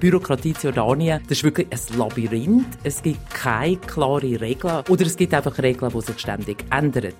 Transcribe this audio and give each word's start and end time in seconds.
Bürokratie 0.00 0.50
in 0.50 0.56
Jordanien, 0.62 1.20
das 1.28 1.38
ist 1.38 1.44
wirklich 1.44 1.68
ein 1.70 1.98
Labyrinth. 1.98 2.78
Es 2.82 3.02
gibt 3.02 3.30
keine 3.30 3.76
klare 3.76 4.40
Regeln 4.40 4.82
oder 4.88 5.06
es 5.06 5.16
gibt 5.16 5.34
einfach 5.34 5.56
Regeln, 5.58 5.92
die 5.94 6.00
sich 6.00 6.18
ständig 6.18 6.64
ändern. 6.70 7.12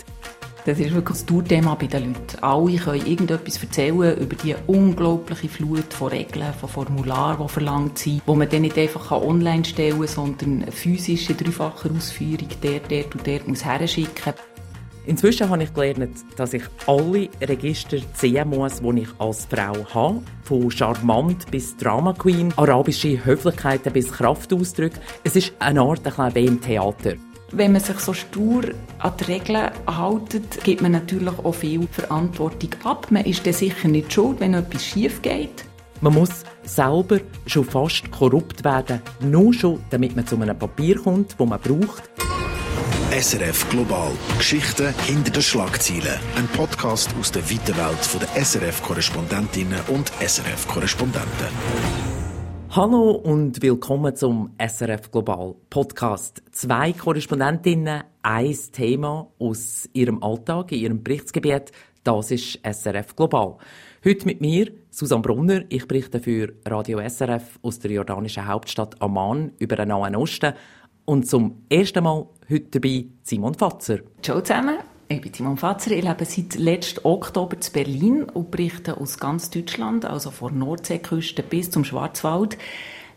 Das 0.66 0.79
ist 0.79 0.93
wirklich 0.93 1.19
das 1.19 1.27
Tourthema 1.27 1.74
bei 1.74 1.87
den 1.87 2.12
Leuten. 2.12 2.38
Alle 2.43 2.77
können 2.77 3.06
irgendetwas 3.06 3.62
erzählen 3.62 4.19
über 4.19 4.37
die 4.37 4.55
unglaubliche 4.66 5.48
Flut 5.48 5.93
von 5.93 6.09
Regeln, 6.09 6.52
von 6.52 6.69
Formularen, 6.69 7.46
die 7.46 7.52
verlangt 7.52 7.98
sind, 7.98 8.23
wo 8.27 8.34
man 8.34 8.48
dann 8.48 8.62
nicht 8.62 8.77
einfach 8.77 9.10
online 9.10 9.65
stellen 9.65 9.98
kann, 9.98 10.06
sondern 10.06 10.62
eine 10.62 10.73
physische, 10.73 11.34
dreifache 11.34 11.91
Ausführung 11.91 12.48
der, 12.62 12.80
der 12.80 13.05
und 13.06 13.27
der 13.27 13.41
muss 13.47 13.65
herschicken. 13.65 14.34
Inzwischen 15.11 15.50
habe 15.50 15.64
ich 15.64 15.74
gelernt, 15.74 16.18
dass 16.36 16.54
ich 16.54 16.62
alle 16.86 17.29
Register 17.42 17.96
ziehen 18.14 18.48
muss, 18.48 18.80
die 18.80 19.01
ich 19.01 19.09
als 19.18 19.45
Frau 19.45 19.84
habe. 19.92 20.23
Von 20.45 20.70
charmant 20.70 21.51
bis 21.51 21.77
Drama 21.77 22.12
Queen, 22.12 22.55
arabische 22.56 23.24
Höflichkeiten 23.24 23.92
bis 23.92 24.12
Kraftausdrücke. 24.12 25.01
Es 25.24 25.34
ist 25.34 25.52
eine 25.59 25.80
Art 25.80 26.06
ein 26.16 26.34
wie 26.37 26.46
im 26.46 26.60
Theater. 26.60 27.15
Wenn 27.51 27.73
man 27.73 27.80
sich 27.80 27.98
so 27.98 28.12
stur 28.12 28.62
an 29.01 29.12
die 29.18 29.24
Regeln 29.24 29.73
hält, 29.84 30.62
gibt 30.62 30.80
man 30.80 30.92
natürlich 30.92 31.38
auch 31.40 31.54
viel 31.56 31.88
Verantwortung 31.90 32.70
ab. 32.84 33.09
Man 33.10 33.24
ist 33.24 33.45
dann 33.45 33.52
sicher 33.52 33.88
nicht 33.88 34.12
schuld, 34.12 34.38
wenn 34.38 34.54
etwas 34.54 34.84
schief 34.84 35.20
geht. 35.23 35.65
Man 36.02 36.15
muss 36.15 36.45
selber 36.62 37.18
schon 37.46 37.65
fast 37.65 38.09
korrupt 38.12 38.62
werden, 38.62 39.02
nur 39.18 39.52
schon, 39.52 39.80
damit 39.90 40.15
man 40.15 40.24
zu 40.24 40.37
einem 40.37 40.56
Papier 40.56 41.01
kommt, 41.01 41.34
das 41.37 41.48
man 41.48 41.59
braucht. 41.59 42.09
SRF 43.10 43.69
Global. 43.70 44.12
Geschichten 44.38 44.95
hinter 45.05 45.32
den 45.32 45.42
Schlagzeilen. 45.42 46.16
Ein 46.37 46.46
Podcast 46.46 47.12
aus 47.18 47.32
der 47.32 47.42
weiten 47.42 47.77
Welt 47.77 48.20
der 48.23 48.45
SRF-Korrespondentinnen 48.45 49.80
und 49.88 50.12
SRF-Korrespondenten. 50.20 51.48
Hallo 52.70 53.10
und 53.10 53.60
willkommen 53.62 54.15
zum 54.15 54.54
SRF 54.65 55.10
Global 55.10 55.57
Podcast. 55.70 56.40
Zwei 56.52 56.93
Korrespondentinnen, 56.93 58.04
ein 58.23 58.57
Thema 58.70 59.26
aus 59.40 59.88
ihrem 59.92 60.23
Alltag, 60.23 60.70
in 60.70 60.79
ihrem 60.79 61.02
Berichtsgebiet. 61.02 61.73
Das 62.04 62.30
ist 62.30 62.60
SRF 62.63 63.16
Global. 63.16 63.57
Heute 64.04 64.25
mit 64.25 64.41
mir, 64.41 64.70
Susanne 64.91 65.22
Brunner. 65.22 65.65
Ich 65.69 65.88
berichte 65.88 66.20
für 66.20 66.54
Radio 66.65 67.00
SRF 67.06 67.59
aus 67.60 67.81
der 67.81 67.91
jordanischen 67.91 68.47
Hauptstadt 68.47 69.03
Amman 69.03 69.53
über 69.59 69.75
den 69.75 69.88
Nahen 69.88 70.15
Osten. 70.15 70.54
Und 71.11 71.27
zum 71.27 71.65
ersten 71.69 72.05
Mal 72.05 72.25
heute 72.49 72.78
dabei 72.78 73.06
Simon 73.25 73.55
Fatzer. 73.55 73.99
Ciao 74.22 74.41
zusammen. 74.43 74.77
Ich 75.09 75.21
bin 75.21 75.34
Simon 75.34 75.56
Fatzer. 75.56 75.91
Ich 75.91 76.05
lebe 76.05 76.25
seit 76.25 76.55
letztem 76.55 77.05
Oktober 77.05 77.56
in 77.56 77.72
Berlin 77.72 78.22
und 78.22 78.53
berichte 78.53 78.97
aus 78.97 79.19
ganz 79.19 79.50
Deutschland, 79.50 80.05
also 80.05 80.31
von 80.31 80.56
Nordseeküste 80.56 81.43
bis 81.43 81.69
zum 81.69 81.84
Schwarzwald. 81.84 82.59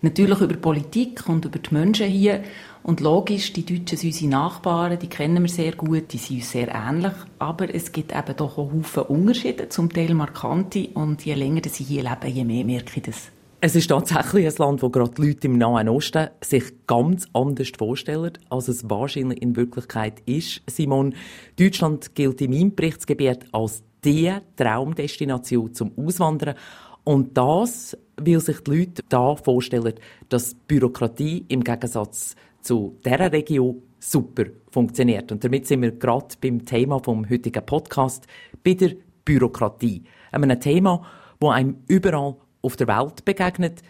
Natürlich 0.02 0.42
über 0.42 0.56
Politik 0.56 1.30
und 1.30 1.46
über 1.46 1.60
die 1.60 1.72
Menschen 1.72 2.08
hier. 2.08 2.42
Und 2.82 3.00
logisch, 3.00 3.54
die 3.54 3.64
Deutschen 3.64 4.00
sind 4.00 4.10
unsere 4.10 4.32
Nachbarn, 4.32 4.98
die 4.98 5.08
kennen 5.08 5.44
wir 5.44 5.50
sehr 5.50 5.74
gut, 5.74 6.14
die 6.14 6.18
sind 6.18 6.38
uns 6.38 6.50
sehr 6.50 6.70
ähnlich. 6.74 7.14
Aber 7.38 7.72
es 7.72 7.92
gibt 7.92 8.12
eben 8.12 8.36
doch 8.36 8.58
auch 8.58 8.74
Haufen 8.74 9.04
Unterschiede, 9.04 9.70
zum 9.70 9.94
Teil 9.94 10.16
markante. 10.16 10.88
Und 10.96 11.24
je 11.24 11.36
länger 11.36 11.62
sie 11.70 11.84
hier 11.84 12.02
leben, 12.02 12.36
je 12.36 12.44
mehr 12.44 12.66
merke 12.66 12.94
ich 12.96 13.04
das. 13.04 13.30
Es 13.66 13.78
ist 13.78 13.88
tatsächlich 13.88 14.45
ein 14.45 14.56
Land, 14.58 14.81
wo 14.81 14.89
gerade 14.89 15.11
die 15.11 15.28
Leute 15.28 15.47
im 15.47 15.58
Nahen 15.58 15.88
Osten 15.88 16.28
sich 16.44 16.86
ganz 16.86 17.30
anders 17.31 17.72
vorstellen, 17.78 18.33
als 18.50 18.67
es 18.67 18.89
wahrscheinlich 18.89 19.42
in 19.42 19.56
Wirklichkeit 19.56 20.22
ist. 20.25 20.61
Simon, 20.67 21.16
Deutschland 21.58 22.14
gilt 22.14 22.41
in 22.41 22.52
meinem 22.52 22.75
Berichtsgebiet 22.75 23.45
als 23.53 23.81
die 24.03 24.34
Traumdestination 24.58 25.73
zum 25.73 25.94
Auswandern. 25.97 26.56
Und 27.06 27.38
das, 27.38 27.97
weil 28.17 28.41
sich 28.41 28.59
die 28.66 28.80
Leute 28.80 29.02
da 29.08 29.38
vorstellen, 29.38 29.94
dass 30.28 30.56
Bürokratie 30.56 31.45
im 31.47 31.63
Gegensatz 31.63 32.35
zu 32.59 32.97
dieser 33.06 33.31
Region 33.31 33.81
super 33.97 34.44
funktioniert. 34.72 35.31
Und 35.31 35.41
damit 35.41 35.68
sind 35.68 35.84
wir 35.84 35.91
gerade 35.91 36.35
beim 36.41 36.66
Thema 36.66 37.00
vom 37.00 37.29
heutigen 37.29 37.66
Podcast, 37.66 38.28
bei 38.62 38.73
der 38.73 38.91
Bürokratie. 39.23 40.03
Einem 40.34 40.59
Thema, 40.59 41.02
wo 41.40 41.50
einem 41.50 41.78
überall 41.88 42.35
auf 42.63 42.75
der 42.75 42.88
Welt 42.88 43.24
begegnet. 43.25 43.81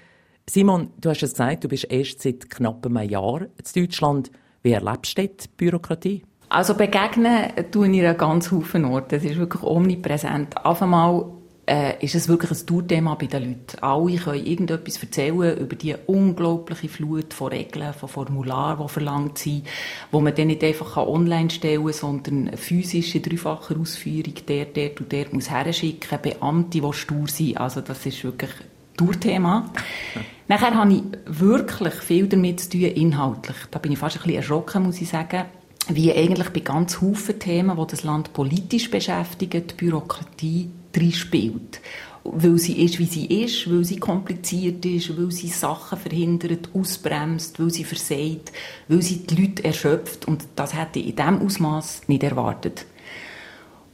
Simon, 0.50 0.90
du 1.00 1.10
hast 1.10 1.24
es 1.24 1.32
gesagt, 1.32 1.64
du 1.64 1.70
bist 1.70 1.90
erst 1.90 2.22
seit 2.22 2.50
knapp 2.50 2.86
einem 2.86 3.10
Jahr 3.10 3.42
in 3.42 3.48
Deutschland. 3.76 4.32
Wie 4.62 4.72
erlebst 4.72 5.18
du 5.18 5.28
die 5.28 5.48
Bürokratie? 5.56 6.24
Also 6.50 6.76
begegnen 6.76 7.52
tue 7.72 7.90
ich 7.90 8.06
an 8.06 8.18
ganz 8.18 8.52
Haufen 8.52 8.86
Orten. 8.86 9.16
Das 9.16 9.24
ist 9.24 9.38
wirklich 9.38 9.64
omnipräsent. 9.64 10.58
Auf 10.66 10.82
einmal 10.82 11.26
äh, 11.66 12.04
ist 12.04 12.16
es 12.16 12.28
wirklich 12.28 12.52
ein 12.52 12.66
Tourthema 12.66 13.16
bei 13.16 13.28
den 13.28 13.44
Leuten. 13.44 13.80
Alle 13.82 14.18
können 14.18 14.46
irgendetwas 14.46 15.02
erzählen 15.02 15.58
über 15.58 15.76
die 15.76 15.96
unglaubliche 16.08 16.90
Flut 16.90 17.34
von 17.34 17.50
Regeln, 17.50 17.94
von 17.94 18.10
Formularen, 18.10 18.86
die 18.86 18.92
verlangt 18.92 19.38
sind, 19.38 19.66
wo 20.12 20.20
man 20.20 20.36
dann 20.36 20.48
nicht 20.48 20.64
einfach 20.64 20.98
online 20.98 21.50
stellen 21.50 21.86
kann, 21.86 21.94
sondern 21.94 22.48
eine 22.50 22.58
physische, 22.58 23.22
dreifache 23.22 23.78
Ausführung, 23.78 24.34
der, 24.48 24.66
der 24.66 24.92
und 25.00 25.12
der 25.12 25.28
muss 25.32 25.50
herschicken, 25.50 26.20
Beamte, 26.22 26.82
die 26.82 26.94
stur 26.94 27.28
sind. 27.28 27.58
Also 27.58 27.82
das 27.82 28.06
ist 28.06 28.24
wirklich 28.24 28.52
Tourthema. 28.98 29.72
Nachher 30.50 30.76
habe 30.76 30.94
ich 30.94 31.04
wirklich 31.26 31.94
viel 31.96 32.28
damit 32.28 32.60
zu 32.60 32.72
tun, 32.72 32.82
inhaltlich. 32.82 33.56
Da 33.72 33.80
bin 33.80 33.94
ich 33.94 34.00
fast 34.00 34.18
ein 34.18 34.24
bisschen 34.24 34.38
erschrocken, 34.38 34.84
muss 34.84 35.02
ich 35.02 35.10
sagen 35.10 35.46
wie 35.90 36.14
eigentlich 36.14 36.50
bei 36.52 36.62
ganz 36.62 37.02
Haufen 37.02 37.40
Themen, 37.40 37.78
die 37.78 37.88
das 37.88 38.04
Land 38.04 38.32
politisch 38.32 38.90
beschäftigen, 38.90 39.68
die 39.68 39.74
Bürokratie 39.74 40.70
spielt. 41.12 41.82
Weil 42.24 42.58
sie 42.58 42.84
ist, 42.84 43.00
wie 43.00 43.06
sie 43.06 43.26
ist, 43.44 43.70
weil 43.70 43.84
sie 43.84 43.98
kompliziert 43.98 44.86
ist, 44.86 45.18
weil 45.18 45.30
sie 45.32 45.50
Sachen 45.50 46.00
verhindert, 46.00 46.70
ausbremst, 46.74 47.60
weil 47.60 47.70
sie 47.70 47.84
versagt, 47.84 48.54
weil 48.88 49.02
sie 49.02 49.18
die 49.28 49.36
Leute 49.36 49.66
erschöpft. 49.66 50.26
Und 50.26 50.46
das 50.56 50.74
hätte 50.74 51.00
ich 51.00 51.10
in 51.10 51.16
diesem 51.18 51.42
Ausmaß 51.42 52.04
nicht 52.08 52.24
erwartet. 52.24 52.86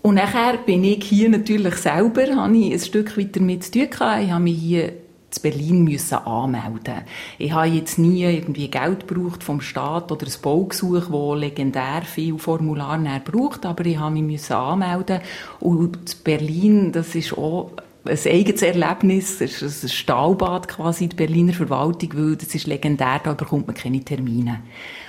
Und 0.01 0.15
nachher 0.15 0.57
bin 0.57 0.83
ich 0.83 1.03
hier 1.03 1.29
natürlich 1.29 1.75
selber, 1.75 2.35
habe 2.35 2.57
ich 2.57 2.73
ein 2.73 2.79
Stück 2.79 3.17
weiter 3.17 3.41
mit 3.41 3.63
zu 3.63 3.71
tun 3.71 3.89
gehabt. 3.89 4.23
Ich 4.23 4.31
habe 4.31 4.43
mich 4.43 4.57
hier 4.57 4.93
zu 5.29 5.41
Berlin 5.41 5.83
müssen 5.83 6.17
anmelden. 6.17 7.03
Ich 7.37 7.51
habe 7.51 7.67
jetzt 7.67 7.99
nie 7.99 8.23
irgendwie 8.23 8.69
Geld 8.69 9.07
gebraucht 9.07 9.43
vom 9.43 9.61
Staat 9.61 10.11
oder 10.11 10.25
ein 10.25 10.41
Baugesuch, 10.41 11.09
wo 11.09 11.35
legendär 11.35 12.01
viel 12.03 12.37
Formulare 12.37 13.21
braucht, 13.23 13.65
aber 13.65 13.85
ich 13.85 13.97
habe 13.97 14.13
mich 14.13 14.23
müssen 14.23 14.53
anmelden 14.53 15.21
und 15.59 16.23
Berlin, 16.23 16.91
das 16.91 17.15
ist 17.15 17.37
auch 17.37 17.71
ein 18.05 18.17
eigenes 18.25 18.61
Erlebnis, 18.61 19.41
es 19.41 19.61
ist 19.61 19.83
ein 19.83 19.89
Stahlbad 19.89 20.67
quasi, 20.67 21.07
die 21.07 21.15
Berliner 21.15 21.53
Verwaltung, 21.53 22.09
weil 22.13 22.35
das 22.35 22.55
ist 22.55 22.65
legendär, 22.65 23.19
da 23.23 23.33
bekommt 23.33 23.67
man 23.67 23.75
keine 23.75 24.03
Termine. 24.03 24.61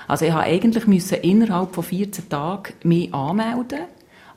Also 0.09 0.25
ich 0.25 0.33
habe 0.33 0.45
eigentlich 0.45 0.87
müssen 0.87 1.19
innerhalb 1.19 1.75
von 1.75 1.85
14 1.85 2.29
Tagen 2.29 2.75
mich 2.83 3.15
anmelden, 3.15 3.81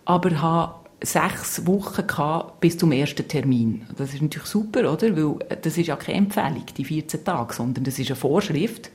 aber 0.06 0.42
habe 0.42 0.83
sechs 1.04 1.66
Wochen 1.68 2.08
gehabt 2.08 2.62
bis 2.62 2.78
zum 2.78 2.92
ersten 2.92 3.28
Termin. 3.28 3.86
Das 3.98 4.14
ist 4.14 4.22
natürlich 4.22 4.48
super, 4.48 4.92
oder? 4.92 5.16
Weil 5.16 5.36
äh, 5.50 5.58
das 5.62 5.78
ist 5.78 5.88
ja 5.88 5.96
keine 5.96 6.18
Empfehlung, 6.20 6.64
die 6.78 6.86
14 6.86 7.24
Tage, 7.24 7.54
sondern 7.54 7.84
das 7.84 8.00
ist 8.00 8.10
eine 8.10 8.16
Vorschrift. 8.16 8.90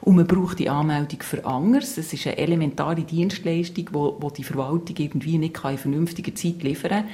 Und 0.00 0.16
man 0.16 0.26
braucht 0.26 0.58
die 0.58 0.68
Anmeldung 0.68 1.22
für 1.22 1.44
anders. 1.44 1.96
Es 1.96 2.12
ist 2.12 2.26
eine 2.26 2.36
elementare 2.36 3.02
Dienstleistung, 3.02 3.88
wo 3.92 4.30
die 4.30 4.44
Verwaltung 4.44 4.96
irgendwie 4.98 5.38
nicht 5.38 5.64
in 5.64 5.78
vernünftiger 5.78 6.34
Zeit 6.34 6.62
liefern 6.62 6.90
kann. 6.90 7.08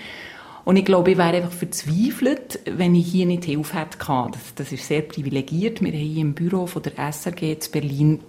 Und 0.65 0.77
ich 0.77 0.85
glaube, 0.85 1.13
ich 1.13 1.17
wäre 1.17 1.35
einfach 1.35 1.53
verzweifelt, 1.53 2.61
wenn 2.67 2.95
ich 2.95 3.07
hier 3.07 3.25
nicht 3.25 3.45
Hilfe 3.45 3.79
hätte. 3.79 3.97
Das, 3.99 4.55
das 4.55 4.73
ist 4.73 4.87
sehr 4.87 5.01
privilegiert. 5.01 5.81
Wir 5.81 5.93
haben 5.93 5.99
hier 5.99 6.21
im 6.21 6.35
Büro 6.35 6.67
von 6.67 6.83
der 6.83 6.93
SRG 7.11 7.53
in 7.53 7.59
Berlin 7.73 8.21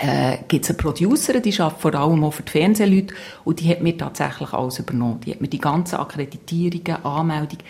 äh, 0.00 0.38
gibt 0.48 0.64
es 0.64 0.70
eine 0.70 0.78
Producerin, 0.78 1.42
die 1.42 1.58
arbeitet 1.60 1.80
vor 1.80 1.94
allem 1.94 2.24
auch 2.24 2.32
für 2.32 2.42
die 2.42 2.52
Fernsehleute 2.52 3.14
und 3.44 3.60
die 3.60 3.68
hat 3.68 3.82
mir 3.82 3.96
tatsächlich 3.96 4.52
alles 4.52 4.78
übernommen. 4.78 5.20
Die 5.20 5.32
hat 5.32 5.40
mir 5.40 5.48
die 5.48 5.58
ganzen 5.58 5.96
Akkreditierungen, 5.96 7.04
Anmeldungen 7.04 7.64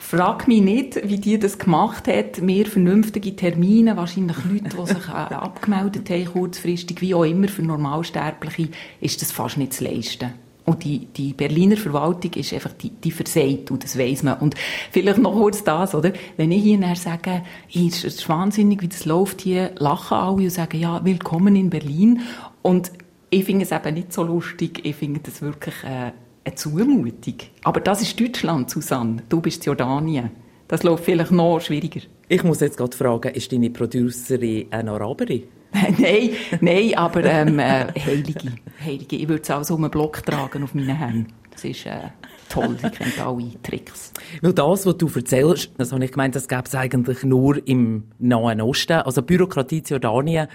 Frag 0.00 0.46
mich 0.46 0.62
nicht, 0.62 1.08
wie 1.08 1.18
die 1.18 1.38
das 1.40 1.58
gemacht 1.58 2.06
hat. 2.06 2.40
Mehr 2.40 2.66
vernünftige 2.66 3.34
Termine, 3.34 3.96
wahrscheinlich 3.96 4.36
Leute, 4.44 4.76
die 4.76 4.86
sich 4.86 5.08
äh, 5.08 5.34
abgemeldet 5.34 6.08
haben, 6.08 6.24
kurzfristig, 6.24 7.00
wie 7.00 7.14
auch 7.14 7.24
immer, 7.24 7.48
für 7.48 7.62
Normalsterbliche, 7.62 8.68
ist 9.00 9.20
das 9.20 9.32
fast 9.32 9.58
nicht 9.58 9.72
zu 9.72 9.84
leisten. 9.84 10.32
Und 10.68 10.84
die, 10.84 11.06
die 11.06 11.32
Berliner 11.32 11.78
Verwaltung 11.78 12.30
ist 12.34 12.52
einfach, 12.52 12.74
die, 12.74 12.90
die 12.90 13.10
versagt, 13.10 13.70
und 13.70 13.82
das 13.84 13.98
weiss 13.98 14.22
man. 14.22 14.38
Und 14.38 14.54
vielleicht 14.90 15.16
noch 15.16 15.32
kurz 15.32 15.64
das, 15.64 15.94
oder? 15.94 16.12
Wenn 16.36 16.52
ich 16.52 16.62
hier 16.62 16.94
sage, 16.94 17.42
es 17.74 18.04
ist 18.04 18.28
wahnsinnig, 18.28 18.82
wie 18.82 18.88
das 18.88 19.06
läuft 19.06 19.40
hier, 19.40 19.70
lachen 19.78 20.18
alle 20.18 20.34
und 20.34 20.50
sagen, 20.50 20.78
ja, 20.78 21.02
willkommen 21.02 21.56
in 21.56 21.70
Berlin. 21.70 22.20
Und 22.60 22.92
ich 23.30 23.46
finde 23.46 23.64
es 23.64 23.72
eben 23.72 23.94
nicht 23.94 24.12
so 24.12 24.22
lustig. 24.22 24.80
Ich 24.84 24.96
finde 24.96 25.20
das 25.20 25.40
wirklich 25.40 25.74
äh, 25.84 26.12
eine 26.44 26.54
Zumutung. 26.54 27.36
Aber 27.64 27.80
das 27.80 28.02
ist 28.02 28.20
Deutschland, 28.20 28.68
Susanne. 28.68 29.22
Du 29.30 29.40
bist 29.40 29.64
Jordanien. 29.64 30.32
Das 30.68 30.82
läuft 30.82 31.06
vielleicht 31.06 31.30
noch 31.30 31.60
schwieriger. 31.60 32.02
Ich 32.30 32.44
muss 32.44 32.60
jetzt 32.60 32.76
gerade 32.76 32.94
fragen, 32.94 33.32
ist 33.32 33.50
deine 33.52 33.70
Producerin 33.70 34.66
eine 34.70 34.90
Araberin? 34.90 35.44
nein, 35.98 36.30
nein, 36.60 36.94
aber 36.94 37.24
ähm, 37.24 37.58
äh, 37.58 37.86
Heilige. 38.04 38.52
Heilige. 38.84 39.16
Ich 39.16 39.28
würde 39.28 39.42
es 39.42 39.50
auch 39.50 39.64
so 39.64 39.76
einen 39.76 39.90
Block 39.90 40.22
tragen 40.24 40.62
auf 40.62 40.74
meinen 40.74 40.94
Händen. 40.96 41.32
Es 41.58 41.64
ist 41.64 41.86
äh, 41.86 42.10
toll, 42.48 42.76
sie 42.80 42.88
kennt 42.88 43.18
alle 43.20 43.60
Tricks. 43.64 44.12
Weil 44.42 44.52
das, 44.52 44.86
was 44.86 44.96
du 44.96 45.10
erzählst, 45.12 45.72
das 45.76 45.90
habe 45.90 46.04
ich 46.04 46.12
gemeint, 46.12 46.36
das 46.36 46.46
gäbe 46.46 46.62
es 46.66 46.74
eigentlich 46.76 47.24
nur 47.24 47.66
im 47.66 48.04
Nahen 48.20 48.60
Osten. 48.60 48.92
Also 48.92 49.22
Bürokratie 49.22 49.78
in 49.78 49.84
Jordanien, 49.84 50.46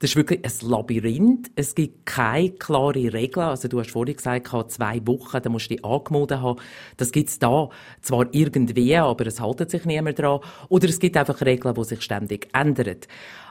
das 0.00 0.10
ist 0.10 0.16
wirklich 0.16 0.44
ein 0.44 0.68
Labyrinth. 0.68 1.50
Es 1.54 1.76
gibt 1.76 2.06
keine 2.06 2.50
klare 2.50 3.12
Regeln. 3.12 3.46
Also 3.46 3.68
du 3.68 3.78
hast 3.78 3.92
vorhin 3.92 4.16
gesagt, 4.16 4.48
zwei 4.72 5.00
Wochen, 5.06 5.42
da 5.42 5.48
musst 5.48 5.70
du 5.70 5.76
dich 5.76 5.84
angemeldet 5.84 6.40
haben. 6.40 6.60
Das 6.96 7.12
gibt's 7.12 7.38
da 7.38 7.68
zwar 8.00 8.26
irgendwie, 8.32 8.96
aber 8.96 9.26
es 9.26 9.40
haltet 9.40 9.70
sich 9.70 9.84
niemand 9.84 10.18
dran. 10.18 10.40
Oder 10.68 10.88
es 10.88 10.98
gibt 10.98 11.16
einfach 11.16 11.40
Regeln, 11.40 11.74
die 11.74 11.84
sich 11.84 12.02
ständig 12.02 12.48
ändern. 12.52 12.98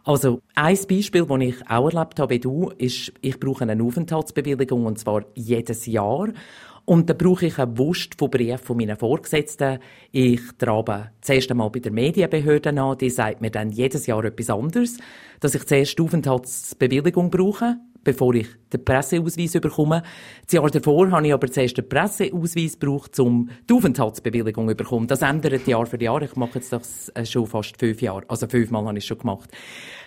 Also 0.04 0.42
ein 0.56 0.78
Beispiel, 0.90 1.26
das 1.26 1.42
ich 1.42 1.70
auch 1.70 1.92
erlebt 1.92 2.20
habe 2.20 2.36
wie 2.36 2.40
du, 2.40 2.72
ist, 2.78 3.12
ich 3.20 3.40
brauche 3.40 3.68
eine 3.68 3.84
Aufenthaltsbewilligung 3.84 4.86
und 4.86 4.98
zwar 5.00 5.26
jedes 5.36 5.86
Jahr. 5.86 6.30
Und 6.90 7.10
dann 7.10 7.18
brauche 7.18 7.48
ich 7.48 7.60
eine 7.60 7.78
Wurst 7.78 8.16
von 8.18 8.30
Briefen 8.30 8.66
von 8.66 8.78
meinen 8.78 8.96
Vorgesetzten. 8.96 9.80
Ich 10.14 10.40
trabe 10.58 11.12
zuerst 11.20 11.52
einmal 11.52 11.70
bei 11.70 11.80
der 11.80 11.92
Medienbehörde 11.92 12.70
an. 12.70 12.98
Die 12.98 13.10
sagt 13.10 13.42
mir 13.42 13.52
dann 13.52 13.72
jedes 13.72 14.06
Jahr 14.06 14.24
etwas 14.24 14.50
anderes. 14.50 14.98
Dass 15.42 15.54
ich 15.54 15.66
zuerst 15.66 16.00
die 16.00 16.04
Aufenthaltsbewilligung 16.04 17.30
brauche, 17.30 17.76
bevor 18.06 18.34
ich 18.36 18.48
den 18.72 18.86
Presseausweis 18.86 19.52
bekomme. 19.60 20.02
Das 20.46 20.54
Jahr 20.54 20.70
davor 20.70 21.12
habe 21.12 21.28
ich 21.28 21.34
aber 21.34 21.52
zuerst 21.52 21.78
den 21.78 21.90
Presseausweis 21.90 22.80
gebraucht, 22.80 23.20
um 23.20 23.50
die 23.70 23.74
Aufenthaltsbewilligung 23.74 24.70
zu 24.70 24.76
bekommen. 24.76 25.08
Das 25.08 25.24
ändert 25.24 25.68
Jahr 25.68 25.88
für 25.88 26.02
Jahr. 26.02 26.22
Ich 26.22 26.38
mache 26.38 26.60
jetzt 26.60 26.72
das 26.72 27.10
äh, 27.10 27.26
schon 27.26 27.48
fast 27.48 27.78
fünf 27.78 28.02
Jahre. 28.02 28.24
Also 28.30 28.48
fünfmal 28.48 28.86
habe 28.86 28.98
ich 28.98 29.04
es 29.04 29.08
schon 29.08 29.18
gemacht. 29.18 29.50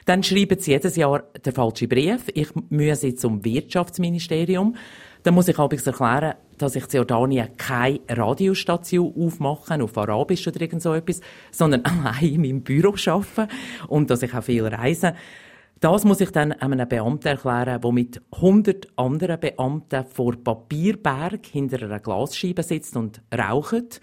Dann 0.07 0.23
schreiben 0.23 0.59
sie 0.59 0.71
jedes 0.71 0.97
Jahr 0.97 1.25
den 1.45 1.53
falschen 1.53 1.91
Brief. 1.91 2.25
Ich 2.33 2.49
muss 2.71 3.05
zum 3.17 3.45
Wirtschaftsministerium. 3.45 4.77
Dann 5.23 5.35
muss 5.35 5.49
ich 5.49 5.59
allerdings 5.59 5.87
erklären, 5.87 6.35
dass 6.57 6.77
ich 6.77 6.85
in 6.85 6.91
Jordanien 6.91 7.57
keine 7.57 8.01
Radiostation 8.09 9.15
aufmache, 9.17 9.83
auf 9.83 9.97
Arabisch 9.97 10.47
oder 10.47 10.61
irgend 10.61 10.83
so 10.83 10.95
etwas, 10.95 11.21
sondern 11.51 11.85
allein 11.85 12.35
in 12.35 12.41
meinem 12.41 12.63
Büro 12.63 12.95
arbeite 13.07 13.49
und 13.89 14.11
dass 14.11 14.23
ich 14.23 14.35
auch 14.35 14.43
viel 14.43 14.67
reise. 14.67 15.15
Das 15.81 16.05
muss 16.05 16.21
ich 16.21 16.31
dann 16.31 16.53
einem 16.53 16.87
Beamten 16.87 17.29
erklären, 17.29 17.81
der 17.81 17.93
mit 17.93 18.21
100 18.33 18.89
anderen 18.97 19.41
Beamten 19.41 20.05
vor 20.05 20.37
Papierberg 20.37 21.47
hinter 21.47 21.83
einer 21.83 22.01
Glasscheibe 22.01 22.63
sitzt 22.63 22.97
und 22.97 23.23
raucht 23.35 24.01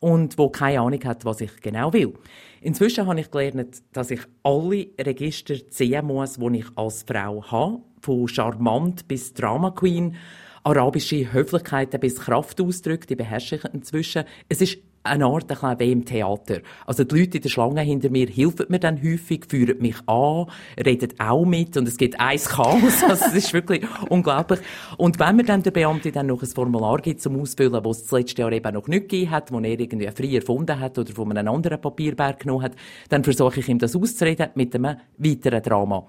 und 0.00 0.38
wo 0.38 0.48
keine 0.48 0.80
Ahnung 0.80 1.04
hat, 1.04 1.24
was 1.24 1.40
ich 1.40 1.60
genau 1.60 1.92
will. 1.92 2.14
Inzwischen 2.60 3.06
habe 3.06 3.20
ich 3.20 3.30
gelernt, 3.30 3.82
dass 3.92 4.10
ich 4.10 4.22
alle 4.42 4.88
Register 4.98 5.54
ziehen 5.68 6.06
muss, 6.06 6.34
die 6.34 6.58
ich 6.58 6.66
als 6.74 7.04
Frau 7.04 7.44
habe, 7.44 7.82
von 8.00 8.26
charmant 8.26 9.06
bis 9.06 9.32
Drama 9.32 9.70
Queen 9.70 10.16
arabische 10.62 11.32
Höflichkeiten 11.32 12.00
bis 12.00 12.16
Kraftausdrücke, 12.16 13.06
die 13.06 13.16
beherrsche 13.16 13.56
ich 13.56 13.64
inzwischen. 13.72 14.24
Es 14.48 14.60
ist 14.60 14.78
eine 15.02 15.24
Art 15.24 15.50
ein 15.64 15.78
wie 15.80 15.92
im 15.92 16.04
Theater. 16.04 16.58
Also 16.86 17.04
die 17.04 17.18
Leute 17.18 17.38
in 17.38 17.42
der 17.42 17.48
Schlange 17.48 17.80
hinter 17.80 18.10
mir 18.10 18.26
helfen 18.26 18.66
mir 18.68 18.78
dann 18.78 19.02
häufig, 19.02 19.46
führen 19.48 19.78
mich 19.80 19.96
an, 20.06 20.46
reden 20.78 21.18
auch 21.18 21.44
mit 21.46 21.76
und 21.76 21.88
es 21.88 21.96
gibt 21.96 22.20
eins 22.20 22.48
Chaos. 22.48 23.02
Also 23.10 23.24
es 23.26 23.34
ist 23.34 23.52
wirklich 23.54 23.82
unglaublich. 24.08 24.60
Und 24.98 25.18
wenn 25.18 25.36
mir 25.36 25.44
dann 25.44 25.62
der 25.62 25.70
Beamte 25.70 26.12
dann 26.12 26.26
noch 26.26 26.42
ein 26.42 26.48
Formular 26.48 26.98
gibt 26.98 27.22
zum 27.22 27.40
Ausfüllen, 27.40 27.82
das 27.82 27.96
es 27.96 28.02
das 28.02 28.12
letzte 28.12 28.42
Jahr 28.42 28.52
eben 28.52 28.74
noch 28.74 28.86
nicht 28.88 29.08
gegeben 29.08 29.30
hat, 29.30 29.50
das 29.50 29.62
er 29.62 29.80
irgendwie 29.80 30.08
frei 30.08 30.36
erfunden 30.36 30.78
hat 30.78 30.98
oder 30.98 31.12
von 31.12 31.36
einem 31.36 31.52
anderen 31.52 31.80
Papierberg 31.80 32.40
genommen 32.40 32.64
hat, 32.64 32.72
dann 33.08 33.24
versuche 33.24 33.60
ich 33.60 33.68
ihm 33.68 33.78
das 33.78 33.96
auszureden 33.96 34.50
mit 34.54 34.74
einem 34.74 34.96
weiteren 35.16 35.62
Drama. 35.62 36.06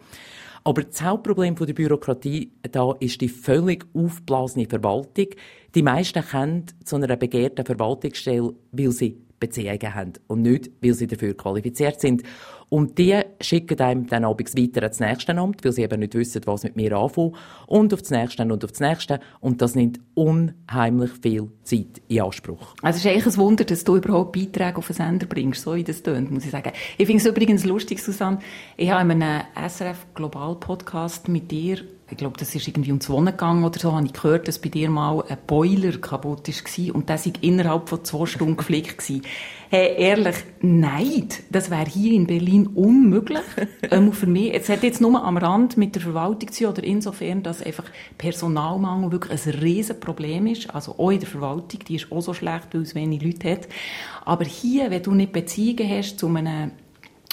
Aber 0.63 0.83
das 0.83 1.01
Hauptproblem 1.01 1.55
der 1.55 1.73
Bürokratie 1.73 2.51
da 2.71 2.95
ist 2.99 3.19
die 3.21 3.29
völlig 3.29 3.85
aufblasene 3.93 4.67
Verwaltung. 4.67 5.27
Die 5.73 5.81
meisten 5.81 6.23
kennen 6.23 6.65
zu 6.83 6.97
einer 6.97 7.15
begehrten 7.15 7.65
Verwaltungsstelle, 7.65 8.53
weil 8.71 8.91
sie 8.91 9.17
Beziehungen 9.41 9.93
haben 9.93 10.13
und 10.27 10.43
nicht, 10.43 10.71
weil 10.81 10.93
sie 10.93 11.07
dafür 11.07 11.35
qualifiziert 11.35 11.99
sind. 11.99 12.23
Und 12.69 12.97
die 12.97 13.19
schicken 13.41 13.77
einem 13.81 14.07
dann 14.07 14.23
abends 14.23 14.55
weiter 14.55 14.83
ans 14.83 15.01
nächste 15.01 15.35
Amt, 15.35 15.65
weil 15.65 15.73
sie 15.73 15.81
eben 15.81 15.99
nicht 15.99 16.13
wissen, 16.13 16.41
was 16.45 16.63
mit 16.63 16.77
mir 16.77 16.95
anfangen. 16.95 17.35
Und 17.67 17.93
auf 17.93 18.09
nächste 18.09 18.43
und 18.43 18.63
auf 18.63 18.79
nächste. 18.79 19.19
Und 19.41 19.61
das 19.61 19.75
nimmt 19.75 19.99
unheimlich 20.13 21.11
viel 21.21 21.49
Zeit 21.63 22.01
in 22.07 22.21
Anspruch. 22.21 22.73
Also 22.81 22.95
es 22.97 23.03
ist 23.03 23.11
eigentlich 23.11 23.35
ein 23.35 23.37
Wunder, 23.41 23.65
dass 23.65 23.83
du 23.83 23.97
überhaupt 23.97 24.31
Beiträge 24.31 24.77
auf 24.77 24.87
den 24.87 24.95
Sender 24.95 25.25
bringst, 25.25 25.63
so 25.63 25.75
wie 25.75 25.83
das 25.83 26.01
tönt, 26.01 26.31
muss 26.31 26.45
ich 26.45 26.51
sagen. 26.51 26.71
Ich 26.97 27.07
finde 27.07 27.21
es 27.21 27.25
übrigens 27.25 27.65
lustig, 27.65 28.01
Susanne. 28.01 28.39
Ich 28.77 28.89
habe 28.89 29.11
in 29.11 29.21
einem 29.21 29.43
SRF 29.67 30.05
Global 30.13 30.55
Podcast 30.55 31.27
mit 31.27 31.51
dir 31.51 31.79
ich 32.11 32.17
glaube, 32.17 32.37
das 32.37 32.53
ist 32.53 32.67
irgendwie 32.67 32.91
ums 32.91 33.09
Wohnen 33.09 33.27
gegangen 33.27 33.63
oder 33.63 33.79
so, 33.79 33.93
habe 33.93 34.05
ich 34.05 34.13
gehört, 34.13 34.47
dass 34.47 34.59
bei 34.59 34.69
dir 34.69 34.89
mal 34.89 35.23
ein 35.27 35.37
Boiler 35.47 35.97
kaputt 35.97 36.47
war 36.47 36.95
und 36.95 37.09
das 37.09 37.25
war 37.25 37.33
innerhalb 37.41 37.87
von 37.87 38.03
zwei 38.03 38.25
Stunden 38.25 38.57
geflickt. 38.57 38.97
Gewesen. 38.97 39.21
Hey, 39.69 39.95
ehrlich, 39.97 40.35
nein, 40.59 41.29
das 41.49 41.71
wäre 41.71 41.85
hier 41.85 42.11
in 42.11 42.27
Berlin 42.27 42.67
unmöglich. 42.67 43.39
ähm, 43.89 44.11
für 44.11 44.27
mich, 44.27 44.53
es 44.53 44.67
hat 44.67 44.83
jetzt 44.83 44.99
nur 44.99 45.23
am 45.23 45.37
Rand 45.37 45.77
mit 45.77 45.95
der 45.95 46.01
Verwaltung 46.01 46.51
zu 46.51 46.67
oder 46.67 46.83
insofern, 46.83 47.41
dass 47.41 47.63
einfach 47.63 47.85
Personalmangel 48.17 49.13
wirklich 49.13 49.47
ein 49.47 49.61
Riesenproblem 49.61 50.47
ist. 50.47 50.75
Also 50.75 50.95
auch 50.99 51.11
in 51.11 51.21
der 51.21 51.29
Verwaltung, 51.29 51.79
die 51.87 51.95
ist 51.95 52.11
auch 52.11 52.21
so 52.21 52.33
schlecht, 52.33 52.67
weil 52.73 52.81
es 52.81 52.95
wenig 52.95 53.23
Leute 53.23 53.51
hat. 53.51 53.69
Aber 54.25 54.43
hier, 54.43 54.91
wenn 54.91 55.03
du 55.03 55.13
nicht 55.13 55.31
Beziehungen 55.31 55.89
hast 55.89 56.19
zu 56.19 56.27
einem 56.27 56.71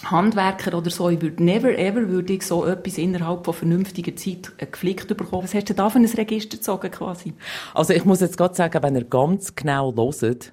Handwerker 0.04 0.76
oder 0.76 0.90
so, 0.90 1.08
ich 1.08 1.20
würde 1.20 1.42
never 1.42 1.76
ever 1.76 2.08
würde 2.08 2.32
ich 2.32 2.42
so 2.42 2.64
etwas 2.64 2.98
innerhalb 2.98 3.44
von 3.44 3.54
vernünftiger 3.54 4.14
Zeit 4.16 4.52
äh, 4.58 4.66
gepflegt 4.66 5.08
bekommen. 5.08 5.42
Was 5.42 5.54
hast 5.54 5.70
du 5.70 5.74
da 5.74 5.90
für 5.90 5.98
ein 5.98 6.04
Register 6.04 6.56
gezogen 6.56 6.90
quasi? 6.90 7.34
Also 7.74 7.92
ich 7.92 8.04
muss 8.04 8.20
jetzt 8.20 8.36
gerade 8.36 8.54
sagen, 8.54 8.82
wenn 8.82 8.96
ihr 8.96 9.04
ganz 9.04 9.54
genau 9.54 9.94
hört, 9.94 10.52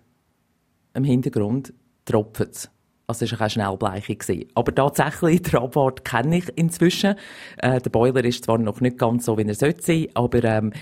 im 0.94 1.04
Hintergrund 1.04 1.74
tropft 2.06 2.42
es. 2.42 2.70
Also 3.08 3.26
es 3.26 3.32
war 3.32 3.38
keine 3.38 3.50
Schnellbleiche. 3.52 4.48
Aber 4.56 4.74
tatsächlich, 4.74 5.44
den 5.44 5.60
Abwart 5.60 6.04
kenne 6.04 6.38
ich 6.38 6.58
inzwischen. 6.58 7.16
Äh, 7.58 7.80
der 7.80 7.90
Boiler 7.90 8.24
ist 8.24 8.46
zwar 8.46 8.58
noch 8.58 8.82
nicht 8.82 8.98
ganz 8.98 9.26
so, 9.26 9.38
wie 9.38 9.44
er 9.44 9.54
sollte 9.54 9.84
sein, 9.84 10.08
aber 10.16 10.44
ähm, 10.44 10.74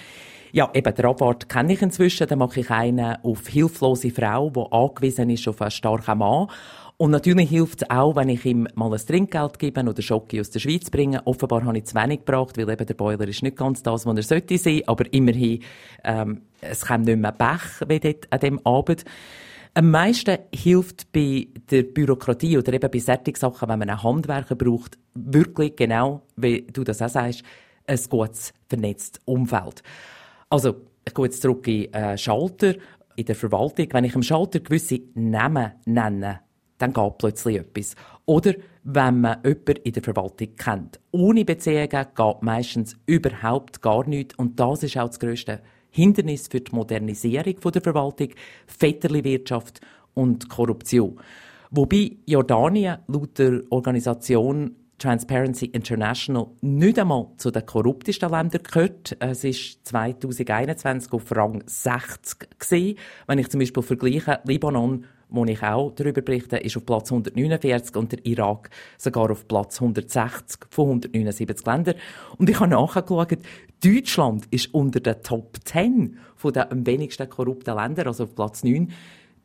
ja, 0.54 0.70
eben, 0.74 0.94
den 0.94 1.06
Abwart 1.06 1.50
kenne 1.50 1.74
ich 1.74 1.82
inzwischen. 1.82 2.28
Dann 2.28 2.40
mache 2.40 2.60
ich 2.60 2.70
einen 2.70 3.18
auf 3.24 3.48
hilflose 3.48 4.12
Frau, 4.12 4.52
die 4.52 4.72
angewiesen 4.72 5.32
ist 5.32 5.48
auf 5.48 5.62
einen 5.62 5.72
starken 5.72 6.20
Mann. 6.20 6.48
Und 6.98 7.12
natürlich 7.12 7.50
hilft 7.50 7.82
es 7.82 7.90
auch, 7.90 8.16
wenn 8.16 8.30
ich 8.30 8.46
ihm 8.46 8.68
mal 8.76 8.94
ein 8.94 9.00
Trinkgeld 9.00 9.60
gebe 9.60 9.82
oder 9.82 10.02
Schocke 10.02 10.40
aus 10.40 10.52
der 10.52 10.60
Schweiz 10.60 10.90
bringe. 10.90 11.26
Offenbar 11.26 11.66
habe 11.66 11.78
ich 11.78 11.86
zu 11.86 11.96
wenig 11.96 12.20
gebracht, 12.20 12.58
weil 12.58 12.70
eben 12.70 12.86
der 12.86 12.94
Boiler 12.94 13.28
ist 13.28 13.44
nicht 13.44 13.58
ganz 13.58 13.82
das, 13.84 14.06
was 14.06 14.16
er 14.16 14.24
sollte 14.24 14.58
sein. 14.58 14.84
Aber 14.86 15.12
immerhin, 15.12 15.64
ähm, 16.04 16.44
es 16.62 16.86
kommt 16.86 17.06
nicht 17.06 17.20
mehr 17.20 17.32
Pech 17.32 17.88
wie 17.88 18.00
dort 18.00 18.32
an 18.32 18.40
dem 18.40 18.66
Abend. 18.66 19.06
Am 19.76 19.90
meisten 19.90 20.38
hilft 20.54 21.12
bei 21.12 21.48
der 21.72 21.82
Bürokratie 21.82 22.60
oder 22.60 22.74
eben 22.74 22.92
bei 22.92 23.00
solchen 23.00 23.34
Sachen, 23.34 23.70
wenn 23.70 23.80
man 23.80 23.90
einen 23.90 24.04
Handwerker 24.04 24.54
braucht, 24.54 25.00
wirklich 25.16 25.76
genau, 25.76 26.22
wie 26.36 26.62
du 26.72 26.84
das 26.84 27.02
auch 27.02 27.10
sagst, 27.10 27.42
ein 27.88 28.00
gutes, 28.08 28.54
vernetztes 28.70 29.20
Umfeld. 29.26 29.82
Also, 30.50 30.76
ich 31.06 31.14
gehe 31.14 31.26
jetzt 31.26 31.42
zurück 31.42 31.68
in 31.68 31.92
äh, 31.92 32.18
Schalter, 32.20 32.76
in 33.16 33.26
der 33.26 33.36
Verwaltung. 33.36 33.88
Wenn 33.92 34.04
ich 34.04 34.16
am 34.16 34.22
Schalter 34.22 34.60
gewisse 34.60 35.02
Namen 35.16 35.72
nenne, 35.86 36.42
dann 36.84 36.94
geht 36.94 37.18
plötzlich 37.18 37.58
etwas. 37.58 37.96
Oder 38.26 38.54
wenn 38.84 39.22
man 39.22 39.38
jemanden 39.44 39.84
in 39.84 39.94
der 39.94 40.04
Verwaltung 40.04 40.56
kennt. 40.58 41.00
Ohne 41.12 41.46
Beziehungen 41.46 41.90
geht 41.90 42.42
meistens 42.42 42.98
überhaupt 43.06 43.82
gar 43.82 44.08
nichts. 44.08 44.36
Und 44.36 44.60
das 44.60 44.84
ist 44.84 44.98
auch 44.98 45.08
das 45.08 45.20
grösste 45.20 45.62
Hindernis 45.90 46.48
für 46.48 46.60
die 46.60 46.76
Modernisierung 46.76 47.56
der 47.72 47.82
Verwaltung, 47.82 48.30
Vetterli-Wirtschaft 48.68 49.80
und 50.14 50.50
Korruption. 50.50 51.20
Wobei 51.72 52.18
Jordanien 52.26 53.00
laut 53.08 53.40
der 53.40 53.62
Organisation 53.70 54.76
Transparency 54.98 55.66
International 55.66 56.48
nicht 56.62 56.98
einmal 56.98 57.28
zu 57.38 57.52
den 57.52 57.66
korruptesten 57.66 58.30
Ländern 58.30 58.64
gehört. 58.64 59.18
Es 59.20 59.44
ist 59.44 59.86
2021 59.88 61.12
auf 61.12 61.36
Rang 61.36 61.64
60 61.66 62.48
gewesen. 62.58 62.98
Wenn 63.28 63.40
ich 63.40 63.50
zum 63.50 63.60
Beispiel 63.60 63.84
vergleiche, 63.84 64.40
Libanon 64.46 65.06
wo 65.34 65.44
ich 65.46 65.64
auch 65.64 65.92
darüber 65.96 66.22
berichte, 66.22 66.58
ist 66.58 66.78
auf 66.78 66.86
Platz 66.86 67.12
149 67.12 67.96
und 67.96 68.12
der 68.12 68.26
Irak 68.26 68.70
sogar 68.98 69.32
auf 69.32 69.48
Platz 69.48 69.82
160 69.82 70.60
von 70.70 70.90
179 70.90 71.66
Ländern. 71.66 71.96
Und 72.38 72.50
ich 72.50 72.60
habe 72.60 72.70
nachgeschaut, 72.70 73.40
Deutschland 73.84 74.46
ist 74.52 74.74
unter 74.74 75.00
den 75.00 75.22
Top 75.24 75.58
10 75.66 76.18
von 76.36 76.54
den 76.54 76.72
am 76.72 76.86
wenigsten 76.86 77.28
korrupten 77.28 77.76
Ländern, 77.76 78.08
also 78.08 78.26
auf 78.26 78.36
Platz 78.36 78.64
9. 78.64 78.92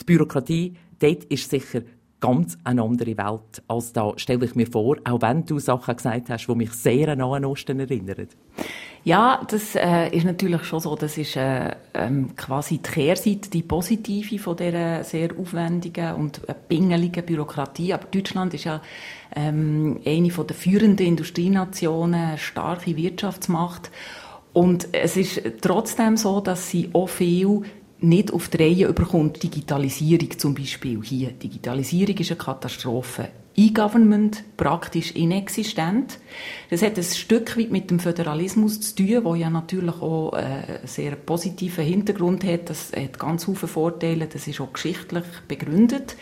Die 0.00 0.04
Bürokratie, 0.04 0.75
dort 0.99 1.25
ist 1.25 1.49
sicher 1.49 1.80
ganz 2.21 2.59
eine 2.64 2.83
andere 2.83 3.16
Welt 3.16 3.62
als 3.66 3.92
da, 3.92 4.12
stelle 4.16 4.45
ich 4.45 4.54
mir 4.54 4.66
vor, 4.66 4.99
auch 5.04 5.23
wenn 5.23 5.47
du 5.47 5.59
Sachen 5.59 5.97
gesagt 5.97 6.28
hast, 6.28 6.47
die 6.47 6.54
mich 6.54 6.73
sehr 6.73 7.09
an 7.09 7.18
den 7.18 7.45
Osten 7.47 7.80
erinnern. 7.80 8.28
Ja, 9.05 9.40
das 9.49 9.75
äh, 9.75 10.09
ist 10.14 10.25
natürlich 10.25 10.64
schon 10.64 10.81
so, 10.81 10.95
das 10.97 11.17
ist 11.17 11.37
äh, 11.37 11.71
ähm, 11.95 12.35
quasi 12.37 12.78
die 12.78 12.90
Kehrseite, 12.90 13.49
die 13.49 13.62
positive 13.62 14.38
von 14.38 14.57
dieser 14.57 15.05
sehr 15.05 15.31
aufwendigen 15.38 16.14
und 16.14 16.47
äh, 16.49 16.55
pingeligen 16.55 17.25
Bürokratie. 17.25 17.95
Aber 17.95 18.07
Deutschland 18.07 18.55
ist 18.55 18.64
ja 18.64 18.83
ähm, 19.35 20.00
eine 20.05 20.28
der 20.28 20.57
führenden 20.57 21.07
Industrienationen, 21.07 22.37
starke 22.38 22.97
Wirtschaftsmacht. 22.97 23.90
Und 24.52 24.88
es 24.93 25.17
ist 25.17 25.43
trotzdem 25.61 26.17
so, 26.17 26.40
dass 26.40 26.69
sie 26.69 26.90
auch 26.93 27.09
viel 27.09 27.62
nicht 28.00 28.33
auf 28.33 28.49
die 28.49 28.62
Reihe 28.62 28.88
überkommt. 28.88 29.43
Digitalisierung 29.43 30.38
zum 30.38 30.55
Beispiel 30.55 31.00
hier. 31.02 31.31
Digitalisierung 31.31 32.17
ist 32.17 32.31
eine 32.31 32.38
Katastrophe. 32.38 33.28
E-Government 33.58 34.44
praktisch 34.56 35.10
inexistent. 35.10 36.20
Das 36.70 36.80
hat 36.80 36.96
ein 36.96 37.02
Stück 37.02 37.58
weit 37.58 37.72
mit 37.72 37.90
dem 37.90 37.98
Föderalismus 37.98 38.80
zu 38.80 38.94
tun, 38.94 39.24
wo 39.24 39.34
ja 39.34 39.50
natürlich 39.50 40.00
auch 40.00 40.32
äh, 40.32 40.36
einen 40.36 40.78
sehr 40.84 41.16
positiven 41.16 41.84
Hintergrund 41.84 42.44
hat. 42.44 42.70
Das 42.70 42.92
hat 42.92 43.18
ganz 43.18 43.46
viele 43.46 43.56
Vorteile, 43.56 44.28
das 44.28 44.46
ist 44.46 44.60
auch 44.60 44.72
geschichtlich 44.72 45.24
begründet. 45.48 46.16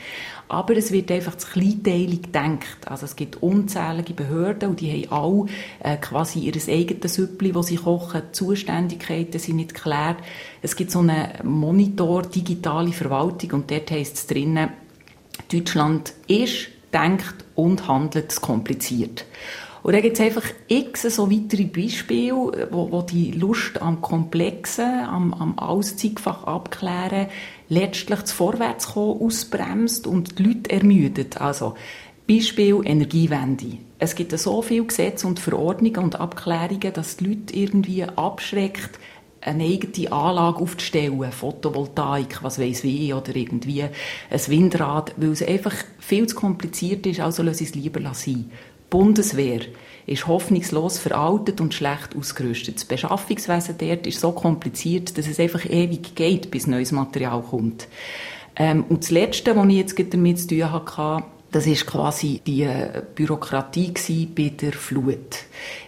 Aber 0.48 0.76
es 0.78 0.92
wird 0.92 1.10
einfach 1.10 1.36
zu 1.36 1.48
kleinteilig 1.48 2.22
gedacht. 2.22 2.86
Also 2.86 3.04
es 3.04 3.16
gibt 3.16 3.42
unzählige 3.42 4.14
Behörden 4.14 4.70
und 4.70 4.80
die 4.80 5.04
haben 5.04 5.12
alle 5.12 5.46
äh, 5.80 5.98
quasi 5.98 6.38
ihr 6.40 6.54
eigenes 6.54 7.16
Süppli, 7.16 7.54
wo 7.54 7.60
sie 7.60 7.76
kochen. 7.76 8.22
Die 8.28 8.32
Zuständigkeiten 8.32 9.38
sind 9.38 9.56
nicht 9.56 9.74
geklärt. 9.74 10.18
Es 10.62 10.74
gibt 10.74 10.90
so 10.90 11.00
einen 11.00 11.32
Monitor 11.42 12.22
digitale 12.22 12.92
Verwaltung 12.92 13.50
und 13.50 13.70
dort 13.70 13.90
heisst 13.90 14.16
es 14.16 14.26
drinnen, 14.26 14.70
Deutschland 15.52 16.14
ist 16.28 16.75
denkt 16.96 17.44
und 17.54 17.88
handelt 17.88 18.40
kompliziert. 18.40 19.24
Und 19.82 19.92
da 19.92 20.00
gibt 20.00 20.18
es 20.18 20.20
einfach 20.20 20.42
x 20.66 21.02
so 21.02 21.30
weitere 21.30 21.64
Beispiele, 21.64 22.68
wo, 22.72 22.90
wo 22.90 23.02
die 23.02 23.30
Lust 23.30 23.80
am 23.80 24.00
Komplexen, 24.00 25.04
am, 25.04 25.32
am 25.32 25.58
Auszeigfach 25.58 26.42
abklären, 26.42 27.28
letztlich 27.68 28.18
das 28.18 28.32
Vorwärtskommen 28.32 29.20
ausbremst 29.20 30.08
und 30.08 30.40
die 30.40 30.42
Leute 30.42 30.70
ermüdet. 30.70 31.40
Also, 31.40 31.76
Beispiel 32.28 32.80
Energiewende. 32.84 33.78
Es 34.00 34.16
gibt 34.16 34.36
so 34.36 34.60
viele 34.60 34.86
Gesetze 34.86 35.28
und 35.28 35.38
Verordnungen 35.38 36.02
und 36.02 36.18
Abklärungen, 36.18 36.92
dass 36.92 37.18
die 37.18 37.28
Leute 37.28 37.54
irgendwie 37.54 38.02
abschreckt, 38.02 38.98
eine 39.46 39.64
eigene 39.64 40.12
Anlage 40.12 40.58
aufzustellen, 40.58 41.30
Photovoltaik, 41.30 42.42
was 42.42 42.58
weiß 42.58 42.82
wie, 42.82 43.14
oder 43.14 43.34
irgendwie 43.34 43.82
ein 43.82 43.90
Windrad, 44.48 45.14
weil 45.16 45.30
es 45.30 45.42
einfach 45.42 45.74
viel 45.98 46.26
zu 46.26 46.36
kompliziert 46.36 47.06
ist, 47.06 47.20
also 47.20 47.42
lasse 47.42 47.62
ich 47.62 47.70
es 47.70 47.74
lieber 47.74 48.00
sein. 48.14 48.50
Bundeswehr 48.90 49.60
ist 50.06 50.26
hoffnungslos 50.26 50.98
veraltet 50.98 51.60
und 51.60 51.74
schlecht 51.74 52.14
ausgerüstet. 52.16 52.76
Das 52.76 52.84
Beschaffungswesen 52.84 53.76
dort 53.78 54.06
ist 54.06 54.20
so 54.20 54.32
kompliziert, 54.32 55.18
dass 55.18 55.26
es 55.26 55.40
einfach 55.40 55.64
ewig 55.68 56.14
geht, 56.14 56.50
bis 56.50 56.66
neues 56.66 56.92
Material 56.92 57.42
kommt. 57.42 57.88
Ähm, 58.54 58.84
und 58.88 59.02
das 59.02 59.10
Letzte, 59.10 59.56
was 59.56 59.66
ich 59.66 59.74
jetzt 59.74 60.14
damit 60.14 60.38
zu 60.38 60.48
tun 60.48 60.72
hatte, 60.72 61.24
das 61.56 61.66
ist 61.66 61.86
quasi 61.86 62.42
die 62.46 62.64
äh, 62.64 63.02
Bürokratie 63.14 64.26
bei 64.26 64.50
der 64.50 64.75
Flut. 64.75 65.36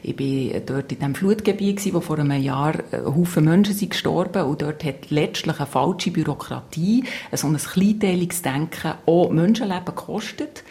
Ich 0.03 0.17
bin 0.17 0.63
dort 0.65 0.91
in 0.93 0.99
dem 0.99 1.15
Flutgebiet, 1.15 1.93
wo 1.93 2.01
vor 2.01 2.19
einem 2.19 2.43
Jahr 2.43 2.75
äh, 2.91 3.05
Haufen 3.05 3.45
Menschen 3.45 3.75
sind 3.75 3.91
gestorben 3.91 4.45
und 4.45 4.63
dort 4.63 4.83
hat 4.83 5.11
letztlich 5.11 5.59
eine 5.59 5.67
falsche 5.67 6.11
Bürokratie, 6.11 7.05
so 7.33 7.49
ein 7.49 7.59
kleinteiliges 7.59 8.41
Denken 8.41 8.95
auch 9.05 9.29
Menschenleben 9.29 9.85
gekostet. 9.85 10.65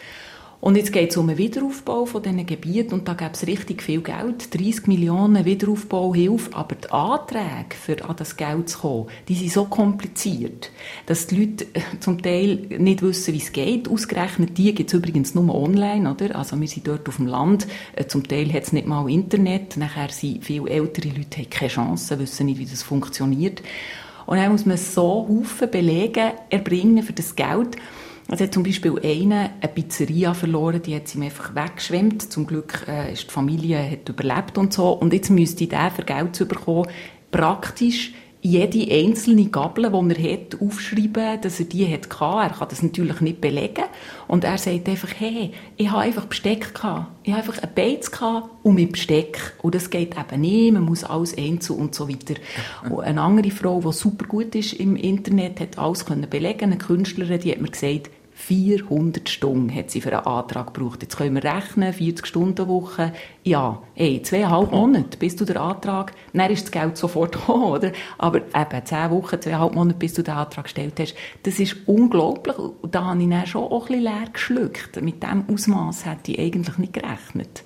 Und 0.60 0.76
jetzt 0.76 0.92
geht 0.92 1.10
es 1.10 1.16
um 1.16 1.28
einen 1.28 1.38
Wiederaufbau 1.38 2.04
von 2.04 2.20
diesen 2.20 2.44
Gebieten 2.44 2.94
und 2.94 3.06
da 3.06 3.14
gäbe 3.14 3.30
es 3.32 3.46
richtig 3.46 3.80
viel 3.80 4.00
Geld, 4.00 4.52
30 4.52 4.88
Millionen 4.88 5.44
Wiederaufbauhilfe, 5.44 6.52
aber 6.52 6.74
die 6.74 6.90
Anträge, 6.90 7.76
für 7.80 8.04
an 8.04 8.16
das 8.16 8.36
Geld 8.36 8.68
zu 8.68 8.78
kommen, 8.80 9.06
die 9.28 9.36
sind 9.36 9.52
so 9.52 9.66
kompliziert, 9.66 10.72
dass 11.06 11.28
die 11.28 11.36
Leute 11.36 11.64
äh, 11.74 11.80
zum 12.00 12.20
Teil 12.20 12.56
nicht 12.76 13.02
wissen, 13.02 13.34
wie 13.34 13.38
es 13.38 13.52
geht. 13.52 13.88
Ausgerechnet 13.88 14.58
die 14.58 14.74
gibt 14.74 14.90
es 14.90 14.94
übrigens 14.94 15.34
nur 15.36 15.54
online, 15.54 16.10
oder? 16.10 16.34
Also 16.34 16.60
wir 16.60 16.66
sind 16.66 16.88
dort 16.88 17.08
auf 17.08 17.16
dem 17.16 17.28
Land, 17.28 17.68
äh, 17.94 18.06
zum 18.06 18.26
Teil 18.26 18.52
hat 18.52 18.64
es 18.64 18.72
nicht 18.72 18.88
mal 18.88 19.08
Internet, 19.08 19.76
nachher 19.76 20.08
sind 20.08 20.44
viele 20.44 20.68
ältere 20.68 21.08
Leute 21.08 21.38
haben 21.38 21.50
keine 21.50 21.70
Chance, 21.70 22.18
wissen 22.18 22.46
nicht, 22.46 22.58
wie 22.58 22.66
das 22.66 22.82
funktioniert. 22.82 23.62
Und 24.26 24.36
dann 24.36 24.52
muss 24.52 24.66
man 24.66 24.76
so 24.76 25.26
Haufen 25.26 25.70
Belege 25.70 26.32
erbringen 26.50 27.02
für 27.02 27.14
das 27.14 27.34
Geld, 27.34 27.76
also 28.28 28.44
hat 28.44 28.52
zum 28.52 28.62
Beispiel 28.62 28.98
eine, 29.02 29.50
eine 29.60 29.72
Pizzeria 29.72 30.34
verloren, 30.34 30.82
die 30.82 30.94
hat 30.94 31.08
sie 31.08 31.20
einfach 31.22 31.54
weggeschwemmt. 31.54 32.30
Zum 32.30 32.46
Glück 32.46 32.84
äh, 32.86 33.12
ist 33.14 33.28
die 33.28 33.32
Familie 33.32 33.90
hat 33.90 34.08
überlebt 34.08 34.58
und 34.58 34.72
so. 34.72 34.90
Und 34.92 35.14
jetzt 35.14 35.30
müsste 35.30 35.66
der 35.66 35.90
für 35.90 36.02
Geld 36.02 36.36
zu 36.36 36.46
bekommen, 36.46 36.88
praktisch 37.30 38.12
jede 38.40 38.92
einzelne 38.94 39.46
Gabel, 39.46 39.90
die 39.90 40.14
er 40.14 40.32
hat, 40.32 40.60
aufschreiben, 40.60 41.40
dass 41.40 41.58
er 41.58 41.66
die 41.66 41.92
hat 41.92 42.06
Er 42.20 42.50
kann 42.50 42.68
das 42.68 42.82
natürlich 42.82 43.20
nicht 43.20 43.40
belegen. 43.40 43.84
Und 44.28 44.44
er 44.44 44.58
sagt 44.58 44.88
einfach, 44.88 45.10
hey, 45.18 45.52
ich 45.76 45.90
habe 45.90 46.02
einfach 46.02 46.26
Besteck 46.26 46.72
gehabt. 46.74 47.08
Ich 47.24 47.32
habe 47.32 47.42
einfach 47.42 47.62
ein 47.62 47.70
Beiz 47.74 48.10
gehabt 48.10 48.48
und 48.62 48.74
mit 48.74 48.92
Besteck. 48.92 49.54
Und 49.62 49.74
das 49.74 49.90
geht 49.90 50.16
eben 50.16 50.40
nicht. 50.40 50.72
Man 50.72 50.84
muss 50.84 51.02
alles 51.02 51.36
einzeln 51.36 51.80
und 51.80 51.94
so 51.94 52.08
weiter. 52.08 52.34
Und 52.90 53.00
eine 53.00 53.20
andere 53.20 53.50
Frau, 53.50 53.80
die 53.80 53.92
super 53.92 54.26
gut 54.26 54.54
ist 54.54 54.74
im 54.74 54.94
Internet, 54.96 55.60
hat 55.60 55.78
alles 55.78 56.04
können 56.04 56.28
belegen. 56.30 56.64
Eine 56.64 56.78
Künstlerin, 56.78 57.40
die 57.40 57.50
hat 57.50 57.60
mir 57.60 57.70
gesagt, 57.70 58.10
400 58.38 59.28
Stunden 59.28 59.74
hat 59.74 59.90
sie 59.90 60.00
für 60.00 60.16
einen 60.16 60.24
Antrag 60.24 60.72
gebraucht. 60.72 61.02
Jetzt 61.02 61.18
können 61.18 61.34
wir 61.34 61.44
rechnen, 61.44 61.92
40 61.92 62.24
Stunden 62.24 62.68
Woche. 62.68 63.12
Ja, 63.42 63.82
ey, 63.96 64.22
zweieinhalb 64.22 64.70
Monate, 64.70 65.18
bis 65.18 65.34
du 65.34 65.44
den 65.44 65.56
Antrag, 65.56 66.12
dann 66.32 66.50
ist 66.50 66.62
das 66.62 66.70
Geld 66.70 66.96
sofort 66.96 67.36
da, 67.48 67.52
oder? 67.52 67.92
Aber 68.16 68.38
eben, 68.38 68.84
zehn 68.86 69.10
Wochen, 69.10 69.42
zweieinhalb 69.42 69.74
Monate, 69.74 69.98
bis 69.98 70.14
du 70.14 70.22
den 70.22 70.34
Antrag 70.34 70.64
gestellt 70.64 70.94
hast, 71.00 71.16
das 71.42 71.58
ist 71.58 71.76
unglaublich. 71.86 72.56
Da 72.90 73.06
habe 73.06 73.20
ich 73.20 73.28
dann 73.28 73.46
schon 73.46 73.64
auch 73.64 73.82
ein 73.82 73.86
bisschen 73.88 74.02
leer 74.04 74.28
geschluckt. 74.32 75.02
Mit 75.02 75.22
diesem 75.22 75.44
Ausmaß 75.52 76.06
hätte 76.06 76.32
ich 76.32 76.38
eigentlich 76.38 76.78
nicht 76.78 76.92
gerechnet. 76.92 77.64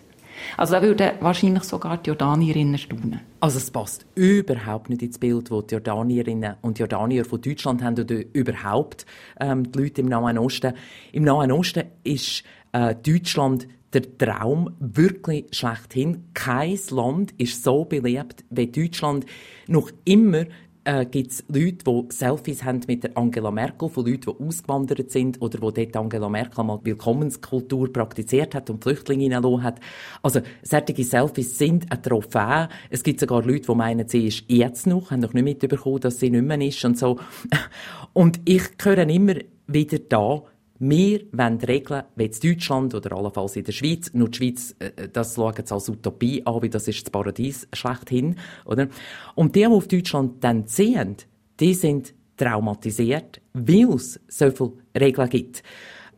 Also 0.56 0.74
da 0.74 0.82
würden 0.82 1.10
wahrscheinlich 1.20 1.64
sogar 1.64 1.98
die 1.98 2.08
Jordanierinnen 2.08 2.78
staunen. 2.78 3.20
Also 3.40 3.58
es 3.58 3.70
passt 3.70 4.06
überhaupt 4.14 4.90
nicht 4.90 5.02
ins 5.02 5.18
Bild, 5.18 5.50
das 5.50 5.66
die 5.66 5.74
Jordanierinnen 5.74 6.54
und 6.62 6.78
Jordanier 6.78 7.24
von 7.24 7.40
Deutschland 7.40 7.82
haben 7.82 7.98
oder 7.98 8.16
überhaupt 8.32 9.06
ähm, 9.40 9.70
die 9.70 9.78
Leute 9.78 10.00
im 10.00 10.08
Nahen 10.08 10.38
Osten. 10.38 10.74
Im 11.12 11.24
Nahen 11.24 11.52
Osten 11.52 11.84
ist 12.04 12.44
äh, 12.72 12.94
Deutschland 12.94 13.66
der 13.92 14.18
Traum 14.18 14.74
wirklich 14.80 15.46
schlechthin. 15.52 16.24
Kein 16.34 16.78
Land 16.90 17.34
ist 17.38 17.62
so 17.62 17.84
beliebt 17.84 18.44
wie 18.50 18.66
Deutschland. 18.66 19.26
Noch 19.66 19.90
immer 20.04 20.44
äh, 20.84 21.06
gibt 21.06 21.32
es 21.32 21.44
Leute, 21.48 21.84
die 21.84 22.04
Selfies 22.10 22.64
haben 22.64 22.80
mit 22.86 23.04
der 23.04 23.16
Angela 23.16 23.50
Merkel, 23.50 23.88
von 23.88 24.06
Leuten, 24.06 24.32
die 24.38 24.44
ausgewandert 24.44 25.10
sind 25.10 25.40
oder 25.40 25.60
wo 25.60 25.70
dort 25.70 25.96
Angela 25.96 26.28
Merkel 26.28 26.64
mal 26.64 26.80
Willkommenskultur 26.82 27.92
praktiziert 27.92 28.54
hat 28.54 28.70
und 28.70 28.82
Flüchtlinge 28.82 29.24
hineingelassen 29.24 29.62
hat. 29.62 29.80
Also, 30.22 30.40
solche 30.62 31.04
Selfies 31.04 31.58
sind 31.58 31.90
ein 31.90 32.02
Trophäe. 32.02 32.68
Es 32.90 33.02
gibt 33.02 33.20
sogar 33.20 33.44
Leute, 33.44 33.66
die 33.66 33.74
meinen, 33.74 34.08
sie 34.08 34.26
ist 34.28 34.44
jetzt 34.48 34.86
noch, 34.86 35.10
haben 35.10 35.20
noch 35.20 35.32
nicht 35.32 35.44
mitbekommen, 35.44 36.00
dass 36.00 36.20
sie 36.20 36.30
nicht 36.30 36.44
mehr 36.44 36.60
ist 36.60 36.84
und 36.84 36.98
so. 36.98 37.18
Und 38.12 38.40
ich 38.44 38.62
höre 38.82 39.08
immer 39.08 39.36
wieder 39.66 39.98
da, 39.98 40.42
wir 40.84 41.20
wollen 41.30 41.58
Regeln 41.58 42.02
wie 42.16 42.24
in 42.24 42.32
Deutschland 42.42 42.92
oder 42.92 43.12
allenfalls 43.16 43.54
in 43.54 43.62
der 43.62 43.70
Schweiz. 43.70 44.10
Nur 44.14 44.30
die 44.30 44.38
Schweiz, 44.38 44.74
äh, 44.80 44.86
äh, 44.96 45.08
das 45.08 45.36
schauen 45.36 45.54
sie 45.64 45.72
als 45.72 45.88
Utopie 45.88 46.44
an, 46.44 46.60
wie 46.60 46.70
das 46.70 46.88
ist 46.88 47.06
das 47.06 47.10
Paradies 47.12 47.68
schlechthin, 47.72 48.34
oder? 48.64 48.88
Und 49.36 49.54
die, 49.54 49.60
die 49.60 49.66
auf 49.66 49.86
Deutschland 49.86 50.42
dann 50.42 50.66
sehen, 50.66 51.16
die 51.60 51.74
sind 51.74 52.14
traumatisiert, 52.36 53.40
weil 53.52 53.94
es 53.94 54.18
so 54.26 54.50
viele 54.50 54.72
Regeln 54.98 55.30
gibt. 55.30 55.62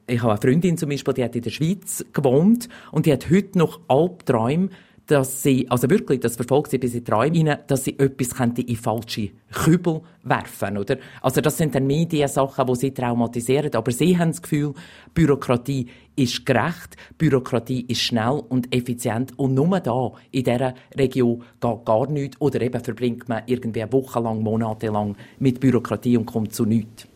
Ich 0.07 0.23
habe 0.23 0.33
eine 0.33 0.41
Freundin 0.41 0.79
zum 0.79 0.89
Beispiel, 0.89 1.13
die 1.13 1.25
hat 1.25 1.37
in 1.37 1.43
der 1.43 1.51
Schweiz 1.51 2.03
gewohnt 2.15 2.71
und 2.91 3.05
die 3.05 3.13
hat 3.13 3.29
heute 3.31 3.59
noch 3.59 3.81
Albträume, 3.89 4.71
dass 5.07 5.43
sie, 5.43 5.71
also 5.71 5.91
wirklich, 5.91 6.21
das 6.21 6.37
verfolgt 6.37 6.71
sie 6.71 6.79
bis 6.79 6.95
in 6.95 7.05
Träume 7.05 7.51
rein, 7.51 7.59
dass 7.67 7.85
sie 7.85 7.99
etwas 7.99 8.35
könnte 8.35 8.63
in 8.63 8.77
falsche 8.77 9.31
Kübel 9.53 10.01
werfen, 10.23 10.79
oder? 10.79 10.97
Also 11.21 11.41
das 11.41 11.59
sind 11.59 11.75
dann 11.75 11.87
mehr 11.87 12.07
die 12.07 12.27
sie 12.27 12.91
traumatisieren, 12.93 13.75
aber 13.75 13.93
sie 13.93 14.19
haben 14.19 14.31
das 14.31 14.41
Gefühl, 14.41 14.75
Bürokratie 15.13 15.89
ist 16.17 16.47
gerecht, 16.47 16.97
Bürokratie 17.19 17.85
ist 17.87 18.01
schnell 18.01 18.43
und 18.49 18.75
effizient 18.75 19.39
und 19.39 19.55
nur 19.55 19.81
da, 19.81 20.13
in 20.31 20.45
dieser 20.45 20.75
Region, 20.97 21.43
geht 21.61 21.85
gar 21.85 22.09
nichts 22.09 22.41
oder 22.41 22.61
eben 22.61 22.83
verbringt 22.83 23.29
man 23.29 23.43
irgendwie 23.47 23.85
wochenlang, 23.91 24.43
monatelang 24.43 25.17
mit 25.39 25.61
Bürokratie 25.61 26.17
und 26.17 26.27
kommt 26.27 26.55
zu 26.55 26.65
nichts. 26.65 27.07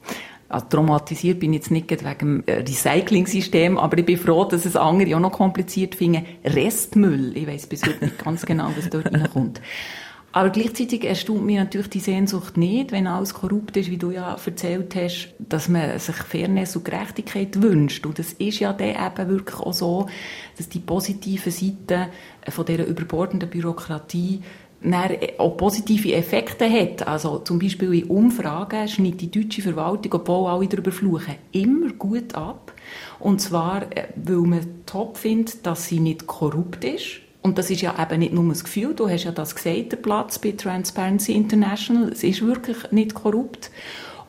Also 0.48 0.66
traumatisiert 0.70 1.40
bin 1.40 1.52
ich 1.52 1.58
jetzt 1.58 1.70
nicht 1.70 1.90
wegen 1.90 2.42
äh, 2.46 2.60
Recycling-System, 2.60 3.76
aber 3.76 3.98
ich 3.98 4.06
bin 4.06 4.16
froh, 4.16 4.44
dass 4.44 4.64
es 4.64 4.76
andere 4.76 5.14
auch 5.16 5.20
noch 5.20 5.32
kompliziert 5.32 5.94
finden. 5.94 6.24
Restmüll, 6.44 7.36
ich 7.36 7.46
weiß 7.46 7.66
bis 7.66 7.84
heute 7.84 8.06
nicht 8.06 8.24
ganz 8.24 8.46
genau, 8.46 8.70
was 8.74 8.88
dort 8.88 9.12
reinkommt. 9.12 9.60
Aber 10.32 10.50
gleichzeitig 10.50 11.04
erstaunt 11.04 11.44
mich 11.44 11.56
natürlich 11.56 11.88
die 11.88 12.00
Sehnsucht 12.00 12.56
nicht, 12.56 12.92
wenn 12.92 13.06
alles 13.06 13.34
korrupt 13.34 13.76
ist, 13.76 13.90
wie 13.90 13.96
du 13.96 14.10
ja 14.10 14.36
erzählt 14.44 14.94
hast, 14.94 15.34
dass 15.38 15.68
man 15.68 15.98
sich 15.98 16.16
Fairness 16.16 16.76
und 16.76 16.84
Gerechtigkeit 16.84 17.62
wünscht. 17.62 18.04
Und 18.04 18.18
es 18.18 18.34
ist 18.34 18.60
ja 18.60 18.72
dann 18.72 18.90
eben 18.90 19.30
wirklich 19.30 19.58
auch 19.58 19.72
so, 19.72 20.06
dass 20.56 20.68
die 20.68 20.80
positiven 20.80 21.50
Seiten 21.50 22.10
von 22.48 22.66
dieser 22.66 22.86
überbordenden 22.86 23.48
Bürokratie 23.48 24.42
auch 25.38 25.56
positive 25.56 26.14
Effekte 26.14 26.70
hat. 26.70 27.06
Also 27.06 27.38
zum 27.40 27.58
Beispiel 27.58 27.94
in 27.94 28.04
Umfragen 28.04 28.86
schneidet 28.88 29.20
die 29.20 29.30
deutsche 29.30 29.62
Verwaltung, 29.62 30.14
obwohl 30.14 30.48
alle 30.48 30.68
darüber 30.68 30.92
fluchen, 30.92 31.34
immer 31.52 31.92
gut 31.92 32.34
ab. 32.34 32.72
Und 33.18 33.40
zwar, 33.40 33.82
äh, 33.96 34.08
weil 34.16 34.36
man 34.36 34.84
top 34.86 35.16
findet, 35.16 35.66
dass 35.66 35.86
sie 35.86 36.00
nicht 36.00 36.26
korrupt 36.26 36.84
ist 36.84 37.20
und 37.48 37.56
das 37.56 37.70
ist 37.70 37.82
ja 37.82 37.94
eben 38.00 38.18
nicht 38.18 38.32
nur 38.32 38.46
das 38.48 38.64
Gefühl, 38.64 38.94
du 38.94 39.08
hast 39.08 39.24
ja 39.24 39.32
das 39.32 39.54
gesagt, 39.54 39.92
der 39.92 39.96
Platz 39.96 40.38
bei 40.38 40.52
Transparency 40.52 41.32
International, 41.32 42.10
es 42.12 42.22
ist 42.24 42.44
wirklich 42.44 42.76
nicht 42.90 43.14
korrupt. 43.14 43.70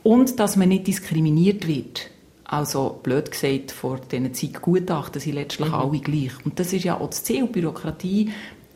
Und 0.03 0.39
dass 0.39 0.55
man 0.55 0.69
nicht 0.69 0.87
diskriminiert 0.87 1.67
wird. 1.67 2.09
Also, 2.45 2.99
blöd 3.03 3.29
gesagt, 3.29 3.71
vor 3.71 3.99
diesen 3.99 4.33
Zeit 4.33 4.61
Gutachten 4.61 5.19
sind 5.19 5.33
letztlich 5.35 5.67
mhm. 5.67 5.73
alle 5.75 5.99
gleich. 5.99 6.31
Und 6.45 6.59
das 6.59 6.71
ist 6.71 6.85
ja 6.85 6.99
auch 6.99 7.09
das 7.09 7.23
Ziel, 7.23 7.45
Bürokratie, 7.45 8.31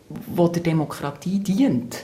die 0.10 0.52
der 0.52 0.64
Demokratie 0.64 1.40
dient. 1.40 2.04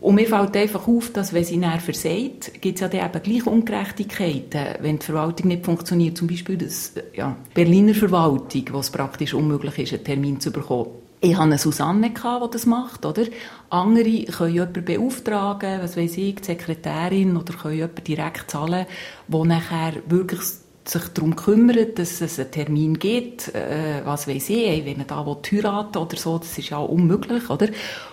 Und 0.00 0.14
mir 0.14 0.26
fällt 0.26 0.56
einfach 0.56 0.86
auf, 0.86 1.10
dass 1.12 1.32
wenn 1.32 1.44
sie 1.44 1.56
näher 1.56 1.80
versagt, 1.80 2.60
gibt 2.60 2.76
es 2.76 2.80
ja 2.80 2.88
dann 2.88 3.06
eben 3.06 3.22
gleich 3.22 3.46
Ungerechtigkeiten, 3.46 4.76
wenn 4.80 4.98
die 4.98 5.06
Verwaltung 5.06 5.48
nicht 5.48 5.64
funktioniert. 5.64 6.18
Zum 6.18 6.28
Beispiel 6.28 6.58
das, 6.58 6.92
ja, 7.14 7.34
Berliner 7.54 7.94
Verwaltung, 7.94 8.64
wo 8.72 8.78
es 8.80 8.90
praktisch 8.90 9.32
unmöglich 9.32 9.78
ist, 9.78 9.94
einen 9.94 10.04
Termin 10.04 10.40
zu 10.40 10.52
bekommen. 10.52 10.90
Ich 11.20 11.32
hatte 11.34 11.44
eine 11.44 11.58
Susanne, 11.58 12.10
die 12.10 12.50
das 12.52 12.66
macht, 12.66 13.06
oder? 13.06 13.24
Andere 13.70 14.24
können 14.26 14.54
jemanden 14.54 14.84
beauftragen, 14.84 15.80
was 15.80 15.96
weiß 15.96 16.18
ich, 16.18 16.36
die 16.36 16.44
Sekretärin, 16.44 17.36
oder 17.36 17.54
können 17.54 17.76
jemanden 17.76 18.04
direkt 18.04 18.50
zahlen, 18.50 18.86
der 19.26 19.44
nachher 19.44 19.94
wirklich 20.06 20.42
sich 20.88 21.08
darum 21.08 21.36
kümmert, 21.36 21.98
dass 21.98 22.20
es 22.20 22.38
einen 22.38 22.50
Termin 22.50 22.98
gibt, 22.98 23.54
äh, 23.54 24.02
was 24.04 24.28
weiß 24.28 24.50
ich, 24.50 24.84
wenn 24.84 24.98
er 24.98 25.04
da 25.04 25.24
heiraten 25.24 25.98
oder 25.98 26.16
so, 26.16 26.38
das 26.38 26.56
ist 26.58 26.70
ja 26.70 26.78
unmöglich, 26.78 27.50
oder? 27.50 27.68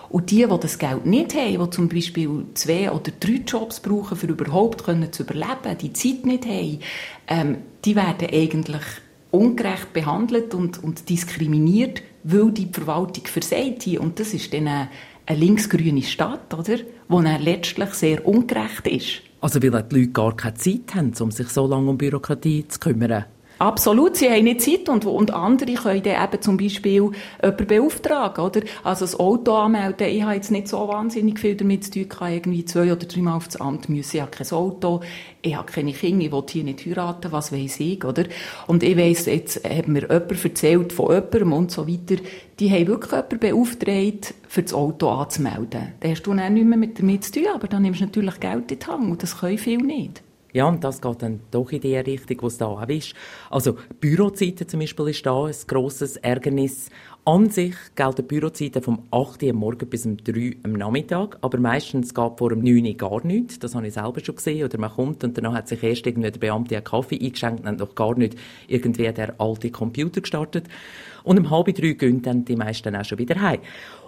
Und 0.10 0.30
die, 0.32 0.46
die 0.46 0.60
das 0.60 0.78
Geld 0.78 1.06
nicht 1.06 1.36
haben, 1.36 1.64
die 1.64 1.70
zum 1.70 1.90
Beispiel 1.90 2.46
zwei 2.54 2.92
oder 2.92 3.12
drei 3.20 3.42
Jobs 3.46 3.80
brauchen, 3.80 4.18
um 4.22 4.30
überhaupt 4.30 4.84
können 4.84 5.12
zu 5.12 5.24
überleben, 5.24 5.78
die 5.82 5.94
Zeit 5.94 6.26
nicht 6.26 6.46
haben, 6.46 6.80
ähm, 7.28 7.58
die 7.84 7.96
werden 7.96 8.30
eigentlich 8.32 8.84
ungerecht 9.32 9.94
behandelt 9.94 10.54
und, 10.54 10.84
und 10.84 11.10
diskriminiert, 11.10 12.04
weil 12.24 12.52
die 12.52 12.70
Verwaltung 12.72 13.26
versagt 13.26 13.84
hier. 13.84 14.02
Und 14.02 14.20
das 14.20 14.34
ist 14.34 14.54
dann 14.54 14.68
eine, 14.68 14.90
eine 15.26 15.40
linksgrüne 15.40 16.04
Stadt, 16.04 16.54
oder? 16.54 16.78
Wo 17.08 17.22
dann 17.22 17.42
letztlich 17.42 17.94
sehr 17.96 18.28
ungerecht 18.28 18.88
ist. 18.88 19.22
Also 19.44 19.62
weil 19.62 19.84
die 19.84 19.96
Leute 19.98 20.08
gar 20.14 20.38
keine 20.38 20.54
Zeit 20.54 20.96
haben, 20.96 21.12
um 21.20 21.30
sich 21.30 21.50
so 21.50 21.68
lange 21.68 21.90
um 21.90 21.98
Bürokratie 21.98 22.66
zu 22.66 22.80
kümmern. 22.80 23.26
Absolut, 23.60 24.18
sie 24.18 24.30
haben 24.30 24.44
nicht 24.44 24.62
Zeit 24.62 24.90
und, 24.90 25.06
und 25.06 25.32
andere 25.32 25.74
können 25.74 26.04
dann 26.04 26.24
eben 26.24 26.42
zum 26.42 26.58
Beispiel 26.58 27.12
jemanden 27.42 27.68
beauftragen, 27.68 28.44
oder? 28.44 28.62
Also 28.84 29.06
das 29.06 29.18
Auto 29.20 29.54
anmelden, 29.54 30.08
ich 30.08 30.24
habe 30.24 30.34
jetzt 30.34 30.52
nicht 30.52 30.68
so 30.68 30.88
wahnsinnig 30.88 31.40
viel 31.40 31.56
damit 31.56 31.86
zu 31.86 31.92
tun, 31.92 32.02
ich 32.02 32.10
kann 32.10 32.34
irgendwie 32.34 32.66
zwei 32.66 32.92
oder 32.92 33.06
dreimal 33.06 33.38
aufs 33.38 33.56
Amt 33.56 33.90
müssen, 33.90 34.18
ich 34.18 34.22
habe 34.22 34.32
kein 34.32 34.52
Auto, 34.52 35.02
ich 35.42 35.56
habe 35.56 35.72
keine 35.72 35.94
Kinder, 35.94 36.26
ich 36.26 36.32
will 36.32 36.44
hier 36.50 36.64
nicht 36.64 36.86
heiraten, 36.86 37.32
was 37.32 37.52
weiß 37.52 37.80
ich, 37.80 38.04
oder? 38.04 38.26
Und 38.68 38.84
ich 38.84 38.98
weiss, 38.98 39.28
jetzt 39.28 39.64
hat 39.64 39.88
mir 39.88 40.02
jemand 40.02 40.44
erzählt 40.44 40.92
von 40.92 41.14
jemandem 41.14 41.54
und 41.54 41.72
so 41.72 41.88
weiter, 41.88 42.22
die 42.60 42.72
haben 42.72 42.88
wirklich 42.88 43.12
jemanden 43.12 43.40
beauftragt, 43.40 44.34
für 44.48 44.64
das 44.64 44.74
Auto 44.74 45.10
anzumelden. 45.10 45.94
Da 46.00 46.10
hast 46.10 46.24
du 46.24 46.34
dann 46.34 46.54
nicht 46.54 46.66
mehr 46.66 46.78
mit 46.78 47.00
damit 47.00 47.24
zu 47.24 47.32
tun, 47.32 47.48
aber 47.54 47.68
dann 47.68 47.84
nimmst 47.84 48.02
du 48.02 48.06
natürlich 48.06 48.40
Geld 48.40 48.72
in 48.72 48.80
die 48.80 48.86
Hand 48.86 49.12
und 49.12 49.24
das 49.24 49.40
können 49.40 49.58
viele 49.58 49.86
nicht. 49.86 50.22
Ja, 50.54 50.68
und 50.68 50.84
das 50.84 51.02
geht 51.02 51.22
dann 51.24 51.40
doch 51.50 51.72
in 51.72 51.82
die 51.82 51.98
Richtung, 51.98 52.38
wo 52.42 52.48
es 52.48 52.60
da 52.60 52.68
auch 52.68 52.88
ist. 52.88 53.16
Also, 53.50 53.76
Bürozeiten 54.00 54.68
zum 54.68 54.82
Beispiel 54.82 55.10
ist 55.10 55.26
da 55.26 55.46
ein 55.46 55.56
grosses 55.68 56.18
Ärgernis. 56.18 56.90
An 57.26 57.50
sich 57.50 57.76
gelten 57.96 58.28
Bürozeiten 58.28 58.84
vom 58.84 59.04
8 59.10 59.42
Uhr 59.44 59.50
am 59.50 59.56
Morgen 59.56 59.90
bis 59.90 60.06
um 60.06 60.18
3 60.18 60.34
Uhr 60.34 60.52
am 60.64 60.74
Nachmittag, 60.74 61.38
aber 61.42 61.58
meistens 61.58 62.14
geht 62.14 62.38
vor 62.38 62.52
um 62.52 62.60
9 62.60 62.86
Uhr 62.86 62.94
gar 62.96 63.26
nichts. 63.26 63.58
Das 63.60 63.74
habe 63.74 63.88
ich 63.88 63.94
selber 63.94 64.20
schon 64.24 64.36
gesehen. 64.36 64.66
Oder 64.66 64.78
man 64.78 64.92
kommt 64.92 65.24
und 65.24 65.38
dann 65.38 65.54
hat 65.54 65.70
sich 65.70 65.82
erst 65.82 66.06
irgendwie 66.06 66.30
der 66.30 66.40
Beamte 66.40 66.76
einen 66.76 66.84
Kaffee 66.84 67.20
eingeschenkt 67.20 67.62
und 67.62 67.70
hat 67.70 67.80
noch 67.80 67.96
gar 67.96 68.16
nicht 68.16 68.36
irgendwie 68.68 69.12
der 69.12 69.40
alte 69.40 69.72
Computer 69.72 70.22
gestartet. 70.22 70.68
Und 71.24 71.40
um 71.40 71.50
halb 71.50 71.74
drei 71.74 71.94
gehen 71.94 72.22
dann 72.22 72.46
die 72.46 72.58
meisten 72.58 72.96
auch 72.96 73.06
schon 73.06 73.18
wieder 73.18 73.42
heim. 73.42 73.62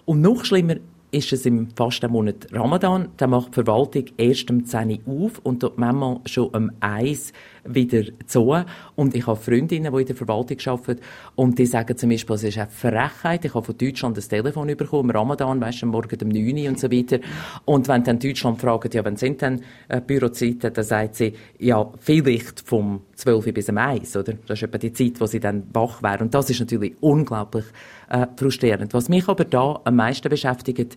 Und 0.04 0.22
noch 0.22 0.44
schlimmer 0.46 0.76
ist 1.16 1.32
es 1.32 1.46
im 1.46 1.70
Fastenmonat 1.70 2.48
Ramadan. 2.52 3.08
Da 3.16 3.26
macht 3.26 3.50
die 3.50 3.64
Verwaltung 3.64 4.06
erst 4.18 4.52
um 4.52 4.66
10 4.66 5.00
Uhr 5.06 5.28
auf 5.28 5.40
und 5.44 5.64
dort 5.64 5.78
manchmal 5.78 6.20
schon 6.26 6.50
um 6.50 6.72
1 6.82 7.32
wieder 7.66 8.04
zu. 8.26 8.56
Und 8.96 9.16
ich 9.16 9.28
habe 9.28 9.40
Freundinnen, 9.40 9.94
die 9.94 10.02
in 10.02 10.08
der 10.08 10.16
Verwaltung 10.16 10.58
arbeiten 10.66 11.02
und 11.36 11.58
die 11.60 11.66
sagen 11.66 11.98
zum 11.98 12.10
Beispiel, 12.10 12.36
es 12.36 12.44
ist 12.44 12.58
eine 12.58 12.70
Frechheit. 12.70 13.46
Ich 13.46 13.54
habe 13.54 13.66
von 13.66 13.78
Deutschland 13.78 14.18
das 14.18 14.28
Telefon 14.28 14.68
bekommen, 14.68 15.10
im 15.10 15.16
Ramadan, 15.16 15.62
weißt 15.62 15.84
du, 15.84 15.88
morgen 15.88 16.18
um 16.22 16.30
9 16.30 16.58
Uhr 16.58 16.70
und 16.70 16.80
so 16.80 16.92
weiter. 16.92 17.20
Und 17.66 17.88
wenn 17.88 18.04
dann 18.04 18.20
Deutschland 18.20 18.60
fragt, 18.60 18.94
ja, 18.94 19.04
wann 19.04 19.18
sind 19.18 19.42
denn 19.42 19.62
äh, 19.88 20.02
Bürozeiten, 20.02 20.74
dann 20.74 20.84
sagt 20.84 21.16
sie, 21.16 21.34
ja, 21.60 21.92
vielleicht 22.00 22.62
vom 22.62 23.02
12 23.16 23.54
bis 23.54 23.70
um 23.70 23.78
1, 23.78 24.16
oder? 24.18 24.34
Das 24.46 24.60
ist 24.60 24.64
etwa 24.64 24.78
die 24.78 24.94
Zeit, 24.94 25.20
wo 25.20 25.26
sie 25.26 25.40
dann 25.40 25.64
wach 25.74 26.02
wäre. 26.04 26.24
Und 26.24 26.34
das 26.34 26.50
ist 26.50 26.60
natürlich 26.60 26.96
unglaublich 27.02 27.66
äh, 28.10 28.28
frustrierend. 28.36 28.94
Was 28.94 29.10
mich 29.10 29.28
aber 29.28 29.46
da 29.46 29.82
am 29.84 29.96
meisten 29.96 30.30
beschäftigt, 30.30 30.96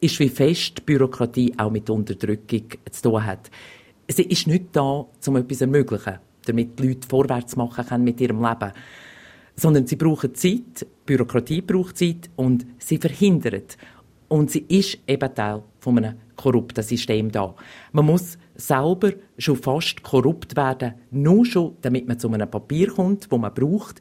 ist, 0.00 0.20
wie 0.20 0.28
fest 0.28 0.84
Bürokratie 0.86 1.54
auch 1.56 1.70
mit 1.70 1.88
Unterdrückung 1.88 2.64
zu 2.90 3.02
tun 3.02 3.24
hat. 3.24 3.50
Sie 4.08 4.24
ist 4.24 4.46
nicht 4.46 4.66
da, 4.72 5.06
um 5.26 5.36
etwas 5.36 5.58
zu 5.58 5.64
ermöglichen, 5.64 6.18
damit 6.46 6.78
die 6.78 6.88
Leute 6.88 7.08
vorwärts 7.08 7.56
machen 7.56 7.86
können 7.86 8.04
mit 8.04 8.20
ihrem 8.20 8.42
Leben. 8.42 8.72
Sondern 9.56 9.86
sie 9.86 9.96
brauchen 9.96 10.34
Zeit, 10.34 10.86
Bürokratie 11.06 11.62
braucht 11.62 11.96
Zeit 11.96 12.28
und 12.36 12.66
sie 12.78 12.98
verhindert. 12.98 13.76
Und 14.28 14.50
sie 14.50 14.64
ist 14.68 14.98
eben 15.06 15.34
Teil 15.34 15.62
von 15.78 15.98
einem 15.98 16.16
korrupten 16.36 16.82
System 16.82 17.30
da. 17.30 17.54
Man 17.92 18.06
muss 18.06 18.36
selber 18.56 19.12
schon 19.38 19.56
fast 19.56 20.02
korrupt 20.02 20.56
werden, 20.56 20.94
nur 21.10 21.44
schon, 21.44 21.76
damit 21.82 22.08
man 22.08 22.18
zu 22.18 22.30
einem 22.30 22.50
Papier 22.50 22.88
kommt, 22.88 23.30
wo 23.30 23.38
man 23.38 23.54
braucht. 23.54 24.00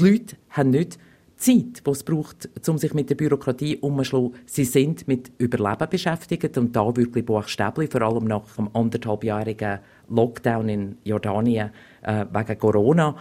Die 0.00 0.10
Leute 0.10 0.36
haben 0.50 0.70
nicht 0.70 0.98
Zeit, 1.36 1.86
die 1.86 1.90
es 1.90 2.02
braucht, 2.02 2.48
um 2.68 2.78
sich 2.78 2.94
mit 2.94 3.10
der 3.10 3.16
Bürokratie 3.16 3.76
umzuschlagen. 3.78 4.34
Sie 4.46 4.64
sind 4.64 5.06
mit 5.08 5.32
Überleben 5.38 5.88
beschäftigt 5.90 6.56
und 6.56 6.74
da 6.74 6.96
wirklich 6.96 7.26
buchstäblich, 7.26 7.90
vor 7.90 8.02
allem 8.02 8.24
nach 8.24 8.44
dem 8.56 8.68
anderthalbjährigen 8.72 9.80
Lockdown 10.08 10.68
in 10.68 10.98
Jordanien 11.04 11.70
äh, 12.02 12.24
wegen 12.32 12.58
Corona. 12.58 13.16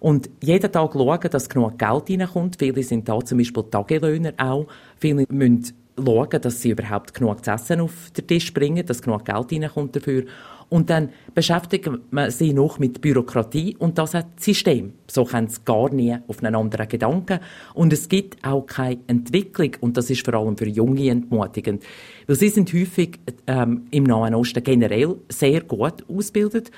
Und 0.00 0.28
jeden 0.42 0.70
Tag 0.70 0.92
schauen, 0.92 1.30
dass 1.30 1.48
genug 1.48 1.78
Geld 1.78 2.10
reinkommt. 2.10 2.56
Viele 2.58 2.82
sind 2.82 3.08
da 3.08 3.18
zum 3.20 3.38
Beispiel 3.38 3.62
Tagelöhner 3.70 4.34
auch. 4.36 4.66
Viele 4.98 5.24
müssen 5.30 5.72
schauen, 5.96 6.40
dass 6.40 6.60
sie 6.60 6.70
überhaupt 6.70 7.14
genug 7.14 7.44
zu 7.44 7.50
essen 7.50 7.80
auf 7.80 8.10
den 8.10 8.26
Tisch 8.26 8.52
bringen, 8.52 8.84
dass 8.84 9.00
genug 9.00 9.24
Geld 9.24 9.52
reinkommt 9.52 9.96
dafür. 9.96 10.24
Und 10.68 10.90
dann 10.90 11.10
beschäftigt 11.34 11.90
man 12.10 12.30
sich 12.30 12.52
noch 12.52 12.78
mit 12.78 13.00
Bürokratie 13.00 13.76
und 13.78 13.98
das 13.98 14.14
hat 14.14 14.40
System. 14.40 14.94
So 15.06 15.24
kommen 15.24 15.48
sie 15.48 15.60
gar 15.64 15.92
nie 15.92 16.16
auf 16.26 16.42
einen 16.42 16.54
anderen 16.54 16.88
Gedanken. 16.88 17.40
Und 17.74 17.92
es 17.92 18.08
gibt 18.08 18.44
auch 18.44 18.66
keine 18.66 19.00
Entwicklung 19.06 19.76
und 19.80 19.96
das 19.96 20.10
ist 20.10 20.24
vor 20.24 20.34
allem 20.34 20.56
für 20.56 20.68
Junge 20.68 21.10
entmutigend. 21.10 21.82
Weil 22.26 22.36
sie 22.36 22.48
sind 22.48 22.72
häufig 22.72 23.18
ähm, 23.46 23.86
im 23.90 24.04
Nahen 24.04 24.34
Osten 24.34 24.62
generell 24.62 25.16
sehr 25.28 25.62
gut 25.62 26.04
ausgebildet 26.08 26.70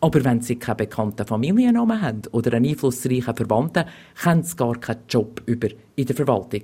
aber 0.00 0.24
wenn 0.24 0.40
sie 0.40 0.56
keinen 0.56 0.78
bekannten 0.78 1.26
Familiennamen 1.26 2.00
haben 2.00 2.22
oder 2.32 2.54
einen 2.54 2.70
einflussreichen 2.70 3.36
Verwandten, 3.36 3.84
haben 4.24 4.42
sie 4.42 4.56
gar 4.56 4.78
keinen 4.78 5.02
Job 5.08 5.42
über 5.46 5.68
in 5.96 6.06
der 6.06 6.16
Verwaltung. 6.16 6.62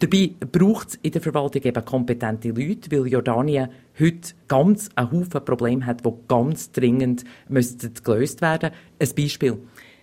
Dabei 0.00 0.30
braucht 0.52 0.90
es 0.90 0.94
in 1.02 1.10
der 1.10 1.20
Verwaltung 1.20 1.62
eben 1.62 1.84
kompetente 1.84 2.50
Leute, 2.50 2.90
weil 2.92 3.08
Jordanien 3.08 3.68
heute 3.98 4.34
ganz 4.46 4.90
ein 4.94 5.10
Haufen 5.10 5.44
Probleme 5.44 5.86
hat, 5.86 6.06
die 6.06 6.12
ganz 6.28 6.70
dringend 6.70 7.24
müssten 7.48 7.92
gelöst 8.04 8.40
werden. 8.40 8.70
Ein 9.00 9.08
Beispiel. 9.16 9.58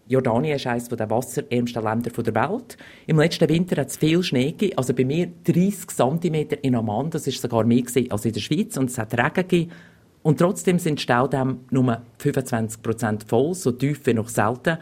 Jordanien 0.08 0.58
ist 0.58 0.68
eines 0.68 0.90
der 0.90 1.10
wasserärmsten 1.10 1.82
Länder 1.82 2.12
der 2.12 2.36
Welt. 2.36 2.78
Im 3.08 3.20
letzten 3.20 3.48
Winter 3.48 3.80
hat 3.82 3.88
es 3.88 3.98
viel 3.98 4.22
Schnee 4.22 4.52
gegeben, 4.52 4.78
also 4.78 4.94
bei 4.94 5.06
mir 5.06 5.32
30 5.46 5.88
cm 5.88 6.60
in 6.62 6.76
Amman, 6.76 7.10
das 7.10 7.26
ist 7.26 7.42
sogar 7.42 7.64
mehr 7.64 7.86
als 8.10 8.26
in 8.26 8.34
der 8.34 8.40
Schweiz, 8.42 8.76
und 8.76 8.90
es 8.90 8.98
hat 8.98 9.14
Regen 9.14 9.34
gegeben. 9.34 9.72
Und 10.24 10.40
trotzdem 10.40 10.78
sind 10.78 11.00
die 11.00 11.04
Staudämme 11.04 11.60
nur 11.72 12.02
25% 12.22 13.28
voll, 13.28 13.54
so 13.54 13.72
tief 13.72 14.06
wie 14.06 14.14
noch 14.14 14.28
selten. 14.28 14.78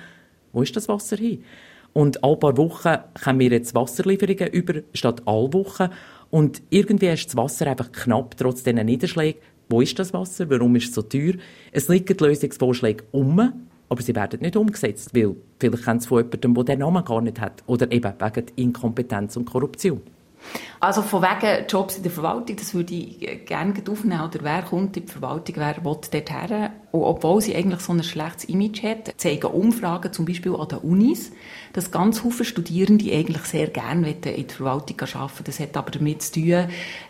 Wo 0.51 0.63
ist 0.63 0.75
das 0.75 0.89
Wasser 0.89 1.17
hin? 1.17 1.43
Und 1.93 2.23
alle 2.23 2.37
paar 2.37 2.57
Wochen 2.57 2.97
haben 3.23 3.39
wir 3.39 3.51
jetzt 3.51 3.75
Wasserlieferungen 3.75 4.47
über, 4.47 4.81
statt 4.93 5.21
alle 5.25 5.53
Wochen. 5.53 5.89
Und 6.31 6.61
irgendwie 6.71 7.07
ist 7.07 7.27
das 7.27 7.37
Wasser 7.37 7.67
einfach 7.67 7.91
knapp, 7.91 8.35
trotz 8.35 8.63
diesen 8.63 8.83
Niederschlägen. 8.85 9.39
Wo 9.69 9.81
ist 9.81 9.97
das 9.97 10.13
Wasser? 10.13 10.49
Warum 10.49 10.75
ist 10.75 10.89
es 10.89 10.95
so 10.95 11.03
teuer? 11.03 11.33
Es 11.71 11.87
liegen 11.87 12.17
Lösungsvorschläge 12.17 13.03
um, 13.11 13.39
aber 13.89 14.01
sie 14.01 14.15
werden 14.15 14.41
nicht 14.41 14.55
umgesetzt, 14.55 15.15
weil 15.15 15.35
vielleicht 15.59 15.85
kennen 15.85 15.99
sie 15.99 16.07
von 16.07 16.23
jemandem, 16.23 16.53
der 16.55 16.63
den 16.63 16.79
Namen 16.79 17.05
gar 17.05 17.21
nicht 17.21 17.39
hat. 17.39 17.63
Oder 17.67 17.91
eben 17.91 18.13
wegen 18.19 18.45
Inkompetenz 18.55 19.37
und 19.37 19.45
Korruption. 19.45 20.01
Also 20.79 21.01
von 21.01 21.21
wegen 21.21 21.65
Jobs 21.67 21.95
in 21.95 22.03
der 22.03 22.11
Verwaltung, 22.11 22.57
das 22.57 22.73
würde 22.73 22.93
ich 22.93 23.45
gerne 23.45 23.73
aufnehmen. 23.89 24.21
Oder 24.21 24.39
wer 24.41 24.63
kommt 24.63 24.97
in 24.97 25.05
die 25.05 25.11
Verwaltung, 25.11 25.55
wer 25.57 25.77
will 25.77 25.97
dort 26.11 26.29
her? 26.29 26.71
Und 26.91 27.03
obwohl 27.03 27.41
sie 27.41 27.55
eigentlich 27.55 27.79
so 27.79 27.93
ein 27.93 28.03
schlechtes 28.03 28.45
Image 28.45 28.83
hat, 28.83 29.13
zeigen 29.15 29.47
Umfragen 29.47 30.11
zum 30.11 30.25
Beispiel 30.25 30.53
an 30.53 30.67
den 30.67 30.79
Unis, 30.79 31.31
dass 31.71 31.89
ganz 31.89 32.19
viele 32.19 32.43
Studierende 32.43 33.13
eigentlich 33.13 33.43
sehr 33.43 33.67
gerne 33.67 34.11
in 34.11 34.21
der 34.21 34.33
Verwaltung 34.49 34.99
arbeiten. 35.13 35.43
Das 35.45 35.61
hat 35.61 35.77
aber 35.77 35.91
damit 35.91 36.21
zu 36.21 36.41
tun, 36.41 36.65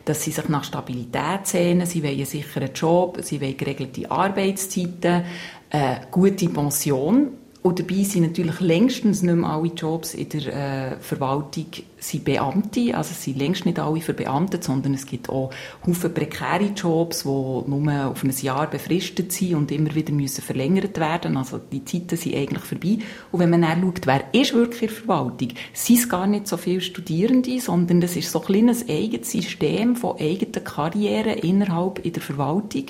dass 0.05 0.23
sie 0.23 0.31
sich 0.31 0.47
nach 0.49 0.63
Stabilität 0.63 1.47
sehnen, 1.47 1.87
sie 1.87 2.03
wollen 2.03 2.13
einen 2.13 2.25
sicheren 2.25 2.73
Job, 2.75 3.17
sie 3.23 3.41
wollen 3.41 3.57
geregelte 3.57 4.11
Arbeitszeiten, 4.11 5.23
eine 5.71 6.01
gute 6.11 6.47
Pension 6.47 7.31
Und 7.63 7.79
dabei 7.79 8.03
sind 8.03 8.23
natürlich 8.23 8.59
längstens 8.59 9.21
nicht 9.21 9.35
mehr 9.35 9.49
alle 9.49 9.69
Jobs 9.69 10.13
in 10.13 10.27
der 10.27 10.93
äh, 10.93 10.97
Verwaltung 10.99 11.67
sind 11.97 12.25
Beamte. 12.25 12.93
Also 12.93 13.11
es 13.11 13.23
sind 13.23 13.37
längst 13.37 13.65
nicht 13.65 13.79
alle 13.79 14.01
verbeamtet, 14.01 14.65
sondern 14.65 14.93
es 14.93 15.05
gibt 15.05 15.29
auch 15.29 15.49
Haufen 15.87 16.13
prekäre 16.13 16.73
Jobs, 16.75 17.23
die 17.23 17.29
nur 17.29 18.05
auf 18.05 18.21
ein 18.21 18.33
Jahr 18.41 18.69
befristet 18.69 19.31
sind 19.31 19.55
und 19.55 19.71
immer 19.71 19.95
wieder 19.95 20.11
müssen 20.11 20.41
verlängert 20.41 20.99
werden. 20.99 21.37
Also 21.37 21.57
die 21.57 21.85
Zeiten 21.85 22.17
sind 22.17 22.35
eigentlich 22.35 22.63
vorbei. 22.63 22.97
Und 23.31 23.39
wenn 23.39 23.49
man 23.49 23.61
dann 23.61 23.81
schaut, 23.81 24.07
wer 24.07 24.25
ist 24.33 24.53
wirklich 24.53 24.81
in 24.81 24.87
der 24.89 24.97
Verwaltung, 24.97 25.49
sind 25.71 25.99
es 25.99 26.09
gar 26.09 26.27
nicht 26.27 26.49
so 26.49 26.57
viele 26.57 26.81
Studierende, 26.81 27.61
sondern 27.61 28.01
das 28.01 28.17
ist 28.17 28.29
so 28.29 28.41
ein 28.41 28.45
kleines 28.45 28.89
eigenes 28.89 29.31
System 29.31 29.95
von 29.95 30.19
eigenen 30.19 30.65
Karrieren 30.65 31.37
innerhalb 31.37 31.99
in 31.99 32.11
der 32.11 32.21
Verwaltung. 32.21 32.87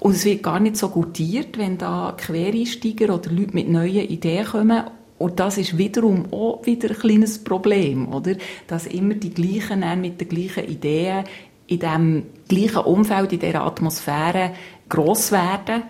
Und 0.00 0.12
es 0.12 0.24
wird 0.24 0.42
gar 0.42 0.60
nicht 0.60 0.76
so 0.76 0.88
gutiert, 0.88 1.58
wenn 1.58 1.76
da 1.76 2.14
Quereinsteiger 2.16 3.14
oder 3.14 3.30
Leute 3.30 3.54
mit 3.54 3.68
neuen 3.68 4.08
Ideen 4.08 4.46
kommen. 4.46 4.82
Und 5.18 5.38
das 5.38 5.58
ist 5.58 5.76
wiederum 5.76 6.32
auch 6.32 6.64
wieder 6.64 6.88
ein 6.88 6.98
kleines 6.98 7.44
Problem, 7.44 8.12
oder? 8.12 8.36
Dass 8.66 8.86
immer 8.86 9.14
die 9.14 9.34
gleichen 9.34 9.84
mit 10.00 10.18
den 10.18 10.28
gleichen 10.28 10.64
Ideen 10.64 11.24
in 11.66 11.78
dem 11.78 12.22
gleichen 12.48 12.78
Umfeld, 12.78 13.32
in 13.34 13.40
dieser 13.40 13.62
Atmosphäre 13.62 14.52
gross 14.88 15.30
werden 15.30 15.84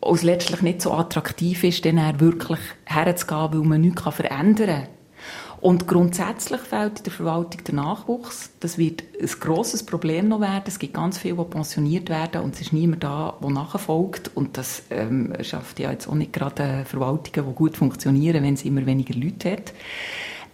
und 0.00 0.14
es 0.14 0.22
letztlich 0.22 0.62
nicht 0.62 0.80
so 0.80 0.92
attraktiv 0.92 1.64
ist, 1.64 1.84
dann 1.84 2.20
wirklich 2.20 2.60
herzugehen, 2.84 3.52
weil 3.52 3.68
man 3.68 3.80
nichts 3.80 4.02
verändern 4.02 4.84
kann. 4.84 4.97
Und 5.60 5.88
grundsätzlich 5.88 6.60
fehlt 6.60 6.98
in 6.98 7.04
der 7.04 7.12
Verwaltung 7.12 7.64
der 7.64 7.74
Nachwuchs. 7.74 8.50
Das 8.60 8.78
wird 8.78 9.02
ein 9.20 9.28
grosses 9.40 9.82
Problem 9.82 10.28
noch 10.28 10.40
werden. 10.40 10.64
Es 10.66 10.78
gibt 10.78 10.94
ganz 10.94 11.18
viele, 11.18 11.36
die 11.36 11.44
pensioniert 11.44 12.08
werden 12.08 12.42
und 12.42 12.54
es 12.54 12.60
ist 12.60 12.72
niemand 12.72 13.02
da, 13.02 13.36
der 13.42 13.50
nachfolgt. 13.50 14.30
Und 14.34 14.56
das 14.56 14.82
ähm, 14.90 15.32
schafft 15.42 15.80
ja 15.80 15.90
jetzt 15.90 16.08
auch 16.08 16.14
nicht 16.14 16.32
gerade 16.32 16.84
Verwaltungen, 16.84 17.48
die 17.50 17.54
gut 17.54 17.76
funktionieren, 17.76 18.44
wenn 18.44 18.54
es 18.54 18.64
immer 18.64 18.86
weniger 18.86 19.14
Leute 19.14 19.52
hat. 19.52 19.72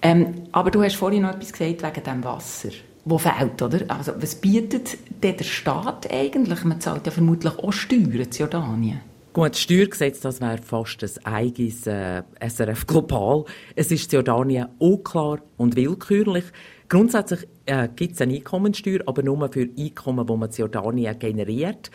Ähm, 0.00 0.34
aber 0.52 0.70
du 0.70 0.82
hast 0.82 0.96
vorhin 0.96 1.22
noch 1.22 1.34
etwas 1.34 1.52
gesagt 1.52 1.82
wegen 1.82 2.04
dem 2.04 2.24
Wasser 2.24 2.70
wo 3.04 3.18
fehlt, 3.18 3.60
oder? 3.60 3.80
Also, 3.88 4.12
was 4.18 4.34
bietet 4.34 4.96
der 5.22 5.42
Staat 5.44 6.10
eigentlich? 6.10 6.64
Man 6.64 6.80
zahlt 6.80 7.06
ja 7.06 7.12
vermutlich 7.12 7.58
auch 7.58 7.72
Steuern 7.72 8.10
in 8.10 8.30
Jordanien. 8.30 9.00
Gut, 9.34 9.50
das 9.50 9.62
Steuergesetz, 9.62 10.20
das 10.20 10.40
wäre 10.40 10.58
fast 10.58 11.02
ein 11.02 11.34
eigenes 11.34 11.88
äh, 11.88 12.22
SRF 12.38 12.86
global. 12.86 13.44
Es 13.74 13.90
ist 13.90 14.12
in 14.12 14.18
Jordanien 14.18 14.68
unklar 14.78 15.40
und 15.56 15.74
willkürlich. 15.74 16.44
Grundsätzlich 16.88 17.48
äh, 17.66 17.88
gibt 17.96 18.14
es 18.14 18.20
eine 18.20 18.34
Einkommensteuer, 18.34 19.00
aber 19.06 19.24
nur 19.24 19.50
für 19.50 19.68
Einkommen, 19.76 20.24
die 20.24 20.36
man 20.36 20.50
in 20.50 20.54
Jordanien 20.54 21.18
generiert. 21.18 21.90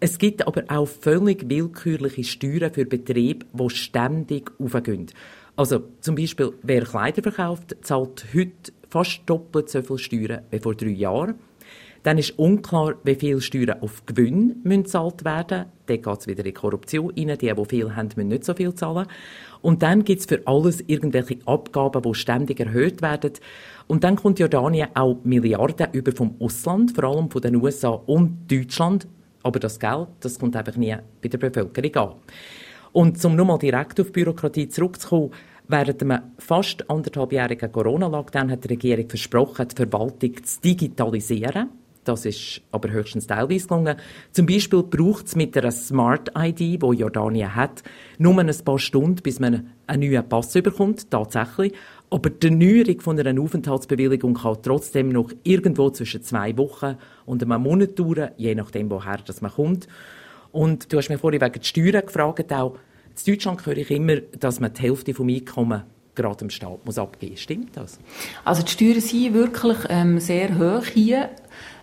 Es 0.00 0.18
gibt 0.18 0.46
aber 0.46 0.64
auch 0.68 0.86
völlig 0.86 1.48
willkürliche 1.48 2.24
Steuern 2.24 2.74
für 2.74 2.84
Betriebe, 2.84 3.46
die 3.54 3.70
ständig 3.70 4.52
aufgehen. 4.58 5.06
Also 5.56 5.84
zum 6.02 6.14
Beispiel, 6.14 6.52
wer 6.62 6.84
Kleider 6.84 7.22
verkauft, 7.22 7.74
zahlt 7.80 8.26
heute 8.34 8.70
fast 8.90 9.22
doppelt 9.24 9.70
so 9.70 9.80
viel 9.80 9.96
Steuern 9.96 10.42
wie 10.50 10.58
vor 10.58 10.74
drei 10.74 10.88
Jahren. 10.88 11.36
Dann 12.02 12.18
ist 12.18 12.38
unklar, 12.38 12.94
wie 13.04 13.14
viel 13.14 13.40
Steuern 13.40 13.80
auf 13.80 14.04
Gewinn 14.06 14.60
gezahlt 14.64 15.24
werden 15.24 15.66
müssen. 15.66 15.72
Dann 15.86 16.02
geht 16.02 16.18
es 16.18 16.26
wieder 16.26 16.44
in 16.44 16.54
Korruption 16.54 17.12
rein. 17.16 17.38
Die, 17.38 17.54
die 17.54 17.64
viel 17.66 17.94
haben, 17.94 18.08
müssen 18.16 18.28
nicht 18.28 18.44
so 18.44 18.54
viel 18.54 18.74
zahlen. 18.74 19.06
Und 19.60 19.82
dann 19.82 20.04
gibt 20.04 20.20
es 20.20 20.26
für 20.26 20.42
alles 20.46 20.80
irgendwelche 20.80 21.38
Abgaben, 21.46 22.02
die 22.02 22.14
ständig 22.14 22.58
erhöht 22.58 23.02
werden. 23.02 23.32
Und 23.86 24.02
dann 24.02 24.16
kommt 24.16 24.40
Jordanien 24.40 24.88
auch 24.94 25.18
Milliarden 25.22 25.88
über 25.92 26.12
vom 26.12 26.34
Ausland, 26.40 26.92
vor 26.92 27.04
allem 27.04 27.30
von 27.30 27.40
den 27.40 27.56
USA 27.56 27.90
und 27.90 28.50
Deutschland. 28.50 29.06
Aber 29.44 29.60
das 29.60 29.78
Geld, 29.78 30.08
das 30.20 30.38
kommt 30.38 30.56
einfach 30.56 30.76
nie 30.76 30.96
bei 31.20 31.28
der 31.28 31.38
Bevölkerung 31.38 31.94
an. 31.96 32.14
Und 32.92 33.24
um 33.24 33.36
nochmal 33.36 33.58
direkt 33.58 34.00
auf 34.00 34.12
Bürokratie 34.12 34.68
zurückzukommen, 34.68 35.30
Während 35.68 36.02
einem 36.02 36.22
fast 36.38 36.90
anderthalbjährigen 36.90 37.70
Corona-Lockdown 37.70 38.50
hat 38.50 38.64
die 38.64 38.68
Regierung 38.68 39.08
versprochen, 39.08 39.68
die 39.68 39.76
Verwaltung 39.76 40.42
zu 40.42 40.60
digitalisieren. 40.60 41.70
Das 42.04 42.26
ist 42.26 42.62
aber 42.72 42.90
höchstens 42.90 43.28
teilweise 43.28 43.68
gelungen. 43.68 43.96
Zum 44.32 44.46
Beispiel 44.46 44.82
braucht 44.82 45.26
es 45.26 45.36
mit 45.36 45.56
einer 45.56 45.70
Smart 45.70 46.32
ID, 46.36 46.82
wo 46.82 46.92
Jordanien 46.92 47.54
hat, 47.54 47.82
nur 48.18 48.38
ein 48.38 48.50
paar 48.64 48.78
Stunden, 48.78 49.22
bis 49.22 49.38
man 49.38 49.70
einen 49.86 50.10
neuen 50.10 50.28
Pass 50.28 50.54
überkommt, 50.56 51.10
tatsächlich. 51.10 51.72
Aber 52.10 52.28
die 52.28 52.48
Erneuerung 52.48 53.00
von 53.00 53.18
einer 53.18 53.40
Aufenthaltsbewilligung 53.40 54.34
kann 54.34 54.58
trotzdem 54.62 55.10
noch 55.10 55.30
irgendwo 55.44 55.90
zwischen 55.90 56.22
zwei 56.22 56.56
Wochen 56.58 56.96
und 57.24 57.42
einem 57.42 57.62
Monat 57.62 57.98
dauern, 57.98 58.32
je 58.36 58.54
nachdem, 58.54 58.90
woher 58.90 59.18
das 59.18 59.40
man 59.40 59.52
kommt. 59.52 59.86
Und 60.50 60.92
du 60.92 60.98
hast 60.98 61.08
mir 61.08 61.18
vorhin 61.18 61.40
wegen 61.40 61.52
der 61.54 61.62
Steuern 61.62 62.04
gefragt, 62.04 62.52
auch 62.52 62.76
in 63.08 63.32
Deutschland 63.32 63.64
höre 63.64 63.76
ich 63.76 63.90
immer, 63.90 64.16
dass 64.16 64.60
man 64.60 64.72
die 64.72 64.82
Hälfte 64.82 65.14
vom 65.14 65.28
Einkommen 65.28 65.84
gerade 66.14 66.36
dem 66.36 66.50
Staat 66.50 66.84
muss 66.84 66.98
abgeben. 66.98 67.36
Stimmt 67.36 67.76
das? 67.76 67.98
Also 68.44 68.62
die 68.62 68.70
Steuern 68.70 69.00
sind 69.00 69.34
wirklich 69.34 69.78
ähm, 69.88 70.18
sehr 70.18 70.58
hoch 70.58 70.84
hier. 70.84 71.30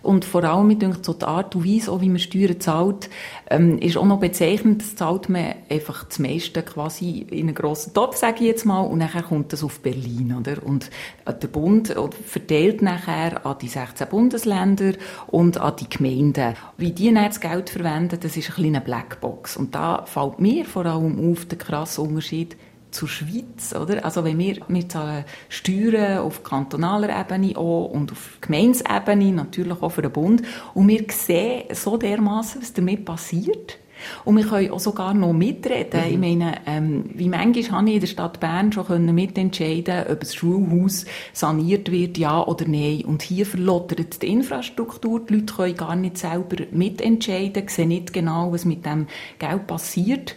Und 0.02 0.24
vor 0.24 0.44
allem, 0.44 0.66
mit 0.66 0.82
so 1.04 1.12
die 1.12 1.24
Art 1.24 1.54
und 1.54 1.64
Weise, 1.64 1.92
auch 1.92 2.00
wie 2.00 2.08
man 2.08 2.18
Steuern 2.18 2.60
zahlt, 2.60 3.10
ähm, 3.50 3.78
ist 3.78 3.96
auch 3.96 4.06
noch 4.06 4.20
bezeichnend, 4.20 4.82
das 4.82 4.96
zahlt 4.96 5.28
man 5.28 5.54
einfach 5.68 6.04
das 6.04 6.18
meiste 6.18 6.62
quasi 6.62 7.26
in 7.30 7.48
einen 7.48 7.54
grossen 7.54 7.92
Topf, 7.92 8.16
sage 8.16 8.40
ich 8.40 8.46
jetzt 8.46 8.64
mal, 8.64 8.80
und 8.80 8.98
nachher 8.98 9.22
kommt 9.22 9.52
das 9.52 9.62
auf 9.62 9.80
Berlin, 9.80 10.36
oder? 10.38 10.64
Und 10.64 10.90
äh, 11.24 11.34
der 11.34 11.48
Bund 11.48 11.94
verteilt 12.26 12.82
nachher 12.82 13.44
an 13.44 13.56
die 13.60 13.68
16 13.68 14.08
Bundesländer 14.08 14.92
und 15.26 15.58
an 15.58 15.76
die 15.78 15.88
Gemeinden. 15.88 16.54
Wie 16.76 16.92
die 16.92 17.12
dann 17.12 17.26
das 17.26 17.40
Geld 17.40 17.70
verwenden, 17.70 18.18
das 18.20 18.36
ist 18.36 18.50
ein 18.50 18.54
kleiner 18.54 18.80
Blackbox. 18.80 19.56
Und 19.56 19.74
da 19.74 20.04
fällt 20.06 20.40
mir 20.40 20.64
vor 20.64 20.86
allem 20.86 21.32
auf 21.32 21.44
der 21.44 21.58
krasse 21.58 22.00
Unterschied 22.02 22.56
zur 22.90 23.08
Schweiz, 23.08 23.74
oder? 23.74 24.04
Also 24.04 24.24
wenn 24.24 24.38
wir, 24.38 24.56
wir 24.68 24.88
zahlen 24.88 25.24
Steuern 25.48 26.18
auf 26.18 26.42
kantonaler 26.42 27.20
Ebene 27.20 27.56
auch 27.56 27.86
und 27.86 28.12
auf 28.12 28.38
Gemeindesebene, 28.40 29.32
natürlich 29.32 29.82
auch 29.82 29.90
für 29.90 30.02
den 30.02 30.12
Bund, 30.12 30.42
und 30.74 30.88
wir 30.88 31.04
sehen 31.10 31.64
so 31.72 31.96
dermaßen, 31.96 32.60
was 32.60 32.72
damit 32.72 33.04
passiert. 33.04 33.78
Und 34.24 34.36
wir 34.36 34.44
können 34.44 34.70
auch 34.70 34.80
sogar 34.80 35.14
noch 35.14 35.32
mitreden. 35.32 36.00
Mhm. 36.00 36.12
Ich 36.12 36.18
meine, 36.18 36.54
ähm, 36.66 37.04
wie 37.14 37.28
manchmal 37.28 37.80
habe 37.80 37.88
ich 37.88 37.94
in 37.94 38.00
der 38.00 38.06
Stadt 38.06 38.40
Bern 38.40 38.72
schon 38.72 38.86
können 38.86 39.14
mitentscheiden 39.14 40.06
ob 40.10 40.20
das 40.20 40.34
Schulhaus 40.34 41.04
saniert 41.32 41.90
wird, 41.90 42.18
ja 42.18 42.42
oder 42.42 42.66
nein. 42.66 43.04
Und 43.04 43.22
hier 43.22 43.46
verlottert 43.46 44.22
die 44.22 44.28
Infrastruktur. 44.28 45.20
Die 45.20 45.34
Leute 45.34 45.54
können 45.54 45.76
gar 45.76 45.96
nicht 45.96 46.18
selber 46.18 46.64
mitentscheiden, 46.70 47.68
sehen 47.68 47.88
nicht 47.88 48.12
genau, 48.12 48.52
was 48.52 48.64
mit 48.64 48.86
dem 48.86 49.06
Geld 49.38 49.66
passiert. 49.66 50.34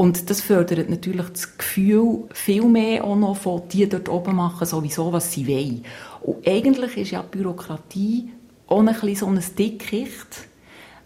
Und 0.00 0.30
das 0.30 0.40
fördert 0.40 0.88
natürlich 0.88 1.28
das 1.28 1.58
Gefühl 1.58 2.24
viel 2.32 2.64
mehr 2.64 3.04
auch 3.04 3.16
noch 3.16 3.36
von, 3.36 3.68
die 3.70 3.86
dort 3.86 4.08
oben 4.08 4.34
machen 4.34 4.66
sowieso, 4.66 5.12
was 5.12 5.30
sie 5.30 5.46
wollen. 5.46 5.84
Und 6.22 6.48
eigentlich 6.48 6.96
ist 6.96 7.10
ja 7.10 7.20
Bürokratie 7.20 8.30
auch 8.66 8.80
ein 8.80 8.86
bisschen 8.86 9.14
so 9.14 9.26
ein 9.26 9.44
Dickicht, 9.58 10.48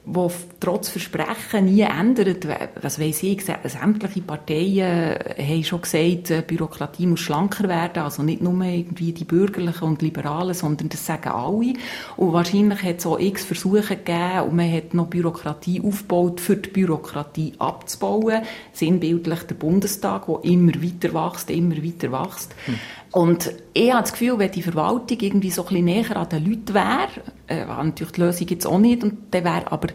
wo 0.07 0.31
trotz 0.61 0.90
Versprechen 0.90 1.64
nie 1.64 1.81
ändert. 1.81 2.47
Was 2.83 3.01
weiss 3.01 3.23
ich, 3.23 3.45
sämtliche 3.45 4.21
Parteien 4.21 5.19
haben 5.38 5.64
schon 5.64 5.81
gesagt, 5.81 6.29
die 6.29 6.43
Bürokratie 6.47 7.07
muss 7.07 7.21
schlanker 7.21 7.69
werden, 7.69 8.03
also 8.03 8.23
nicht 8.23 8.43
nur 8.43 8.62
irgendwie 8.62 9.12
die 9.12 9.25
Bürgerlichen 9.25 9.85
und 9.85 10.03
Liberalen, 10.03 10.53
sondern 10.53 10.90
das 10.90 11.07
sagen 11.07 11.31
alle. 11.31 11.73
Und 12.17 12.33
wahrscheinlich 12.35 12.83
hat 12.83 12.99
es 12.99 13.07
auch 13.07 13.19
x 13.19 13.45
Versuche 13.45 13.97
gegeben 13.97 14.40
und 14.49 14.57
man 14.57 14.71
hat 14.71 14.93
noch 14.93 15.07
Bürokratie 15.07 15.81
aufgebaut, 15.83 16.40
für 16.40 16.57
die 16.57 16.69
Bürokratie 16.69 17.55
abzubauen. 17.59 18.43
Sinnbildlich 18.73 19.43
der 19.45 19.55
Bundestag, 19.55 20.27
der 20.27 20.45
immer 20.45 20.75
weiter 20.83 21.14
wächst, 21.14 21.51
immer 21.51 21.77
weiter 21.77 22.12
wächst. 22.12 22.55
Hm. 22.67 22.75
Und 23.14 23.53
ich 23.74 23.92
habe 23.92 24.03
das 24.03 24.11
Gefühl, 24.11 24.40
wenn 24.40 24.50
die 24.50 24.62
Verwaltung 24.62 25.20
irgendwie 25.20 25.50
so 25.50 25.62
ein 25.62 25.68
bisschen 25.68 25.85
näher 25.85 26.16
an 26.16 26.29
den 26.29 26.44
Leuten 26.44 26.74
wäre, 26.74 27.09
äh, 27.46 27.64
natürlich 27.64 28.12
die 28.12 28.20
Lösung 28.20 28.48
jetzt 28.48 28.66
auch 28.66 28.79
nicht, 28.79 29.05
und 29.05 29.18
dann 29.31 29.44
wäre 29.44 29.70
aber 29.70 29.88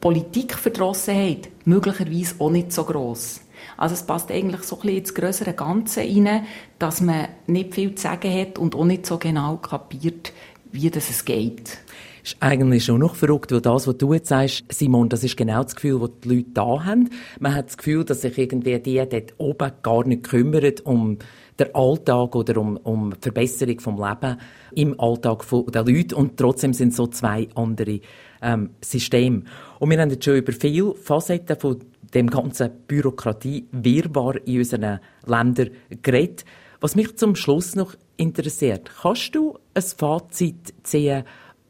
Politikverdrossenheit 0.00 1.50
möglicherweise 1.66 2.36
auch 2.38 2.50
nicht 2.50 2.72
so 2.72 2.84
gross. 2.84 3.42
Also 3.76 3.94
es 3.94 4.06
passt 4.06 4.30
eigentlich 4.30 4.62
so 4.62 4.76
ein 4.76 4.80
bisschen 4.80 4.96
ins 4.96 5.14
größere 5.14 5.52
Ganze 5.52 6.00
rein, 6.00 6.46
dass 6.78 7.02
man 7.02 7.28
nicht 7.46 7.74
viel 7.74 7.94
zu 7.96 8.04
sagen 8.04 8.32
hat 8.32 8.58
und 8.58 8.74
auch 8.74 8.86
nicht 8.86 9.04
so 9.04 9.18
genau 9.18 9.58
kapiert, 9.58 10.32
wie 10.72 10.88
das 10.88 11.10
es 11.10 11.26
geht 11.26 11.83
ist 12.24 12.36
eigentlich 12.40 12.84
schon 12.84 13.00
noch 13.00 13.14
verrückt, 13.14 13.52
weil 13.52 13.60
das, 13.60 13.86
was 13.86 13.98
du 13.98 14.14
jetzt 14.14 14.28
sagst, 14.28 14.64
Simon, 14.70 15.10
das 15.10 15.22
ist 15.22 15.36
genau 15.36 15.62
das 15.62 15.76
Gefühl, 15.76 16.00
das 16.00 16.10
die 16.24 16.28
Leute 16.36 16.50
da 16.54 16.84
haben. 16.84 17.10
Man 17.38 17.54
hat 17.54 17.66
das 17.66 17.76
Gefühl, 17.76 18.04
dass 18.04 18.22
sich 18.22 18.38
irgendwie 18.38 18.78
die 18.78 18.96
dort 18.96 19.34
oben 19.36 19.72
gar 19.82 20.06
nicht 20.06 20.22
kümmern 20.24 20.72
um 20.84 21.18
der 21.58 21.76
Alltag 21.76 22.34
oder 22.34 22.60
um, 22.60 22.78
um 22.78 23.12
die 23.14 23.20
Verbesserung 23.20 23.78
vom 23.78 23.96
Leben 24.02 24.38
im 24.74 24.98
Alltag 24.98 25.44
der 25.68 25.84
Leute 25.84 26.16
und 26.16 26.36
trotzdem 26.36 26.72
sind 26.72 26.94
so 26.94 27.06
zwei 27.06 27.46
andere 27.54 28.00
ähm, 28.42 28.70
Systeme. 28.80 29.42
Und 29.78 29.90
wir 29.90 30.00
haben 30.00 30.10
jetzt 30.10 30.24
schon 30.24 30.36
über 30.36 30.52
viele 30.52 30.94
Facetten 30.94 31.58
von 31.58 31.78
dem 32.14 32.30
ganzen 32.30 32.70
Bürokratie-Wirrwarr 32.88 34.46
in 34.46 34.58
unseren 34.58 35.00
Ländern 35.26 35.70
geredet. 36.02 36.44
Was 36.80 36.96
mich 36.96 37.16
zum 37.16 37.36
Schluss 37.36 37.76
noch 37.76 37.94
interessiert, 38.16 38.90
kannst 39.02 39.34
du 39.34 39.58
ein 39.74 39.82
Fazit 39.82 40.74
ziehen, 40.82 41.24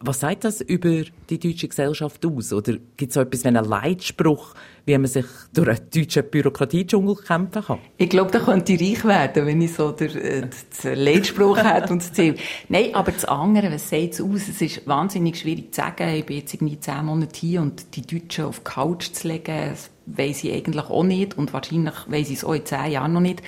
Was 0.06 0.20
sagt 0.20 0.44
das 0.44 0.60
über 0.60 1.04
die 1.30 1.38
deutsche 1.38 1.66
Gesellschaft 1.66 2.26
aus? 2.26 2.52
Oder 2.52 2.74
gibt 2.94 3.08
es 3.08 3.14
so 3.14 3.22
etwas 3.22 3.42
wie 3.42 3.48
einen 3.48 3.64
Leitspruch, 3.64 4.52
wie 4.84 4.98
man 4.98 5.06
sich 5.06 5.24
durch 5.54 5.66
einen 5.66 5.88
deutschen 5.88 6.28
Bürokratiedschungel 6.30 7.16
kämpfen 7.16 7.64
kann? 7.64 7.78
Ich 7.96 8.10
glaube, 8.10 8.30
da 8.30 8.40
könnte 8.40 8.74
ich 8.74 8.82
reich 8.82 9.04
werden, 9.06 9.46
wenn 9.46 9.62
ich 9.62 9.72
so 9.72 9.92
den, 9.92 10.14
äh, 10.14 10.46
den 10.82 10.98
Leitspruch 10.98 11.56
hätte 11.56 11.94
und 11.94 12.02
das 12.02 12.12
Ziel. 12.12 12.36
Nein, 12.68 12.94
aber 12.94 13.12
das 13.12 13.24
andere, 13.24 13.72
was 13.72 13.88
sagt 13.88 14.12
es 14.12 14.20
aus? 14.20 14.46
Es 14.46 14.60
ist 14.60 14.86
wahnsinnig 14.86 15.38
schwierig 15.38 15.72
zu 15.72 15.80
sagen. 15.80 16.14
Ich 16.14 16.26
bin 16.26 16.36
jetzt 16.36 16.52
irgendwie 16.52 16.78
zehn 16.78 17.02
Monate 17.02 17.40
hier 17.40 17.62
und 17.62 17.96
die 17.96 18.02
Deutschen 18.02 18.44
auf 18.44 18.58
die 18.58 18.64
Couch 18.64 19.10
zu 19.10 19.26
legen, 19.26 19.70
das 19.70 19.88
weiss 20.04 20.44
ich 20.44 20.52
eigentlich 20.52 20.84
auch 20.84 21.02
nicht 21.02 21.38
und 21.38 21.54
wahrscheinlich 21.54 21.94
weiss 22.08 22.28
ich 22.28 22.36
es 22.36 22.44
auch 22.44 22.52
in 22.52 22.66
zehn 22.66 22.90
Jahren 22.90 23.14
noch 23.14 23.20
nicht. 23.22 23.40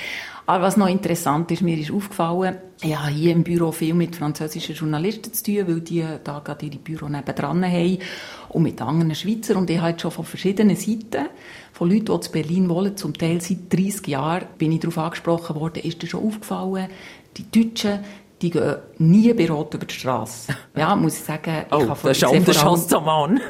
Aber 0.46 0.64
was 0.64 0.76
noch 0.76 0.88
interessant 0.88 1.50
ist, 1.50 1.62
mir 1.62 1.76
ist 1.76 1.90
aufgefallen, 1.90 2.56
ich 2.80 2.96
habe 2.96 3.10
hier 3.10 3.32
im 3.32 3.42
Büro 3.42 3.72
viel 3.72 3.94
mit 3.94 4.14
französischen 4.14 4.76
Journalisten 4.76 5.32
zu 5.32 5.44
tun, 5.44 5.66
weil 5.66 5.80
die 5.80 6.04
da 6.22 6.38
gerade 6.38 6.66
ihre 6.66 6.76
Büro 6.76 7.08
nebendran 7.08 7.64
haben 7.64 7.98
und 8.50 8.62
mit 8.62 8.80
anderen 8.80 9.14
Schweizer. 9.16 9.56
Und 9.56 9.70
ich 9.70 9.78
habe 9.78 9.90
jetzt 9.90 10.02
schon 10.02 10.12
von 10.12 10.24
verschiedenen 10.24 10.76
Seiten, 10.76 11.26
von 11.72 11.90
Leuten, 11.90 12.14
die 12.14 12.20
zu 12.20 12.30
Berlin 12.30 12.68
wohnen, 12.68 12.96
zum 12.96 13.12
Teil 13.14 13.40
seit 13.40 13.72
30 13.72 14.06
Jahren, 14.06 14.46
bin 14.56 14.70
ich 14.70 14.80
darauf 14.80 14.98
angesprochen 14.98 15.56
worden, 15.56 15.82
ist 15.82 16.02
dir 16.02 16.06
schon 16.06 16.24
aufgefallen, 16.24 16.88
die 17.36 17.50
Deutschen, 17.50 18.00
die 18.40 18.50
gehen 18.50 18.76
nie 18.98 19.32
beraten 19.32 19.78
über 19.78 19.86
die 19.86 19.94
Straße. 19.94 20.54
Ja, 20.76 20.94
muss 20.94 21.16
ich 21.16 21.24
sagen. 21.24 21.64
Oh, 21.72 21.80
ich 21.80 21.88
das 21.88 22.18
ist 22.18 22.24
anders 22.24 22.64
als 22.64 22.88
zum 22.88 23.04
Mann. 23.04 23.40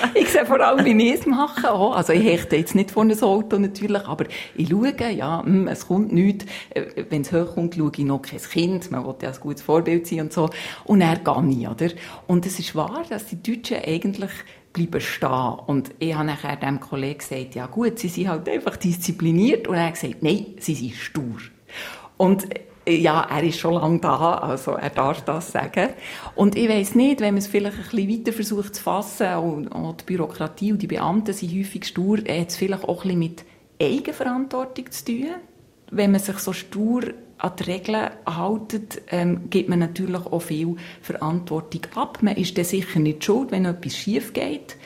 ich 0.14 0.28
sehe 0.28 0.46
vor 0.46 0.60
allem, 0.60 0.84
wie 0.84 1.08
ich 1.08 1.20
es 1.20 1.26
mache. 1.26 1.70
Auch. 1.70 1.96
Also 1.96 2.12
ich 2.12 2.24
hechte 2.24 2.56
jetzt 2.56 2.74
nicht 2.74 2.90
vor 2.90 3.02
einem 3.02 3.20
Auto 3.22 3.58
natürlich, 3.58 4.06
aber 4.06 4.24
ich 4.54 4.68
schaue, 4.68 4.94
ja, 5.12 5.42
hm, 5.44 5.68
es 5.68 5.86
kommt 5.86 6.12
nichts. 6.12 6.46
Äh, 6.70 7.04
Wenn 7.08 7.22
es 7.22 7.32
hochkommt, 7.32 7.74
schaue 7.74 7.92
ich 7.96 8.04
noch 8.04 8.22
kein 8.22 8.40
Kind. 8.40 8.90
Man 8.90 9.04
will 9.04 9.14
ja 9.22 9.30
ein 9.30 9.40
gutes 9.40 9.62
Vorbild 9.62 10.06
sein 10.06 10.20
und 10.20 10.32
so. 10.32 10.50
Und 10.84 11.00
er 11.00 11.16
gehe 11.16 11.50
ich, 11.50 11.68
oder? 11.68 11.88
Und 12.26 12.46
es 12.46 12.58
ist 12.58 12.74
wahr, 12.74 13.04
dass 13.08 13.26
die 13.26 13.42
Deutschen 13.42 13.78
eigentlich 13.84 14.30
bleiben 14.72 15.00
stehen. 15.00 15.58
Und 15.66 15.90
ich 15.98 16.14
habe 16.14 16.26
nachher 16.26 16.56
dem 16.56 16.80
Kollegen 16.80 17.18
gesagt, 17.18 17.54
ja 17.54 17.66
gut, 17.66 17.98
sie 17.98 18.08
sind 18.08 18.28
halt 18.28 18.48
einfach 18.48 18.76
diszipliniert. 18.76 19.68
Und 19.68 19.76
er 19.76 19.86
hat 19.86 19.94
gesagt, 19.94 20.22
nein, 20.22 20.46
sie 20.58 20.74
sind 20.74 20.94
stur. 20.94 21.38
Und 22.16 22.48
ja, 22.90 23.26
er 23.30 23.42
ist 23.42 23.58
schon 23.58 23.74
lange 23.74 23.98
da, 23.98 24.34
also 24.34 24.72
er 24.72 24.90
darf 24.90 25.22
das 25.22 25.52
sagen. 25.52 25.90
Und 26.34 26.56
ich 26.56 26.68
weiß 26.68 26.94
nicht, 26.94 27.20
wenn 27.20 27.34
man 27.34 27.38
es 27.38 27.46
vielleicht 27.46 27.76
ein 27.76 27.84
bisschen 27.84 28.10
weiter 28.10 28.32
versucht 28.32 28.74
zu 28.74 28.82
fassen, 28.82 29.34
und, 29.36 29.68
und 29.68 30.00
die 30.00 30.04
Bürokratie 30.04 30.72
und 30.72 30.82
die 30.82 30.86
Beamten 30.86 31.32
sind 31.32 31.52
häufig 31.52 31.84
stur, 31.84 32.18
hat 32.18 32.48
es 32.48 32.56
vielleicht 32.56 32.84
auch 32.84 33.04
ein 33.04 33.08
bisschen 33.08 33.18
mit 33.18 33.44
Eigenverantwortung 33.80 34.90
zu 34.90 35.04
tun. 35.04 35.26
Wenn 35.90 36.10
man 36.10 36.20
sich 36.20 36.38
so 36.38 36.52
stur 36.52 37.02
an 37.38 37.52
die 37.58 37.62
Regeln 37.62 38.10
haltet, 38.26 39.02
ähm, 39.10 39.48
gibt 39.48 39.68
man 39.68 39.78
natürlich 39.78 40.26
auch 40.26 40.42
viel 40.42 40.76
Verantwortung 41.00 41.82
ab. 41.94 42.18
Man 42.20 42.36
ist 42.36 42.58
dann 42.58 42.64
sicher 42.64 42.98
nicht 42.98 43.24
schuld, 43.24 43.52
wenn 43.52 43.64
etwas 43.64 43.96
schief 43.96 44.32
geht. 44.32 44.76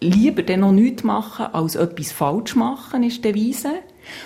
Lieber 0.00 0.42
dann 0.44 0.60
noch 0.60 0.72
nichts 0.72 1.02
machen, 1.02 1.46
als 1.46 1.74
etwas 1.74 2.12
falsch 2.12 2.54
machen, 2.54 3.02
ist 3.02 3.24
die 3.24 3.32
Devise. 3.32 3.74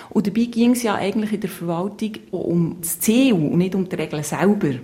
Und 0.09 0.27
dabei 0.27 0.45
ging 0.45 0.71
es 0.71 0.83
ja 0.83 0.95
eigentlich 0.95 1.33
in 1.33 1.41
der 1.41 1.49
Verwaltung 1.49 2.13
um 2.31 2.77
das 2.81 2.99
Ziel 2.99 3.33
und 3.33 3.57
nicht 3.57 3.75
um 3.75 3.87
die 3.87 3.95
Regeln 3.95 4.23
selber. 4.23 4.79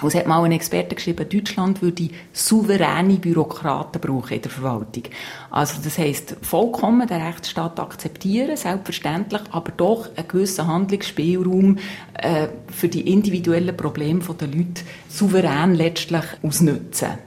Und 0.00 0.08
es 0.08 0.14
hat 0.14 0.28
mal 0.28 0.44
ein 0.44 0.52
Experte 0.52 0.94
geschrieben, 0.94 1.28
Deutschland 1.28 1.82
würde 1.82 2.08
souveräne 2.32 3.16
Bürokraten 3.16 4.00
brauchen 4.00 4.34
in 4.34 4.42
der 4.42 4.50
Verwaltung. 4.50 5.02
Also 5.50 5.80
das 5.82 5.98
heisst, 5.98 6.36
vollkommen 6.42 7.08
den 7.08 7.20
Rechtsstaat 7.20 7.80
akzeptieren, 7.80 8.56
selbstverständlich, 8.56 9.42
aber 9.50 9.72
doch 9.72 10.08
einen 10.14 10.28
gewissen 10.28 10.68
Handlungsspielraum 10.68 11.78
äh, 12.14 12.46
für 12.72 12.88
die 12.88 13.12
individuellen 13.12 13.76
Probleme 13.76 14.20
der 14.40 14.46
Leute 14.46 14.82
souverän 15.08 15.74
letztlich 15.74 16.24
ausnutzen. 16.42 17.18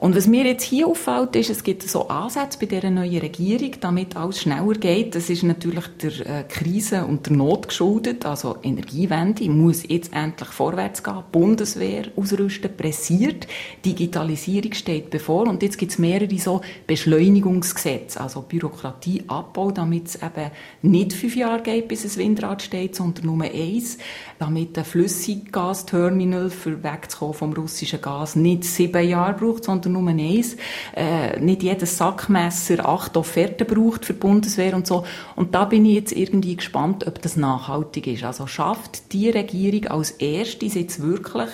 Und 0.00 0.16
was 0.16 0.26
mir 0.26 0.46
jetzt 0.46 0.62
hier 0.62 0.86
auffällt, 0.86 1.36
ist, 1.36 1.50
es 1.50 1.62
gibt 1.62 1.82
so 1.82 2.08
Ansätze 2.08 2.58
bei 2.58 2.64
dieser 2.64 2.88
neuen 2.88 3.20
Regierung, 3.20 3.72
damit 3.82 4.16
alles 4.16 4.40
schneller 4.40 4.72
geht. 4.72 5.14
Das 5.14 5.28
ist 5.28 5.42
natürlich 5.42 5.84
der 6.02 6.26
äh, 6.40 6.44
Krise 6.44 7.04
und 7.04 7.26
der 7.26 7.34
Not 7.34 7.68
geschuldet. 7.68 8.24
Also 8.24 8.56
Energiewende 8.62 9.44
muss 9.50 9.86
jetzt 9.86 10.14
endlich 10.14 10.48
vorwärts 10.48 11.02
gehen. 11.02 11.22
Bundeswehr 11.30 12.06
ausrüsten, 12.16 12.74
pressiert. 12.74 13.46
Digitalisierung 13.84 14.72
steht 14.72 15.10
bevor. 15.10 15.46
Und 15.46 15.62
jetzt 15.62 15.76
gibt 15.76 15.92
es 15.92 15.98
mehrere 15.98 16.38
so 16.38 16.62
Beschleunigungsgesetze, 16.86 18.22
also 18.22 18.40
Bürokratieabbau, 18.40 19.70
damit 19.70 20.06
es 20.06 20.14
eben 20.14 20.50
nicht 20.80 21.12
fünf 21.12 21.36
Jahre 21.36 21.60
geht, 21.60 21.88
bis 21.88 22.06
ein 22.06 22.16
Windrad 22.16 22.62
steht, 22.62 22.96
sondern 22.96 23.26
nur 23.26 23.44
eins. 23.44 23.98
Damit 24.40 24.78
ein 24.78 24.86
Flüssiggasterminal 24.86 26.48
für 26.48 26.82
wegzukommen 26.82 27.34
vom 27.34 27.52
russischen 27.52 28.00
Gas 28.00 28.36
nicht 28.36 28.64
sieben 28.64 29.06
Jahre 29.06 29.34
braucht, 29.34 29.64
sondern 29.64 29.92
nur 29.92 30.08
eins, 30.08 30.56
äh, 30.96 31.38
nicht 31.38 31.62
jedes 31.62 31.98
Sackmesser 31.98 32.88
acht 32.88 33.18
Offerten 33.18 33.66
braucht 33.66 34.06
für 34.06 34.14
die 34.14 34.18
Bundeswehr 34.18 34.74
und 34.74 34.86
so. 34.86 35.04
Und 35.36 35.54
da 35.54 35.66
bin 35.66 35.84
ich 35.84 35.94
jetzt 35.94 36.12
irgendwie 36.12 36.56
gespannt, 36.56 37.06
ob 37.06 37.20
das 37.20 37.36
nachhaltig 37.36 38.06
ist. 38.06 38.24
Also 38.24 38.46
schafft 38.46 39.12
die 39.12 39.28
Regierung 39.28 39.88
als 39.88 40.12
erste 40.12 40.64
jetzt 40.64 41.02
wirklich 41.02 41.50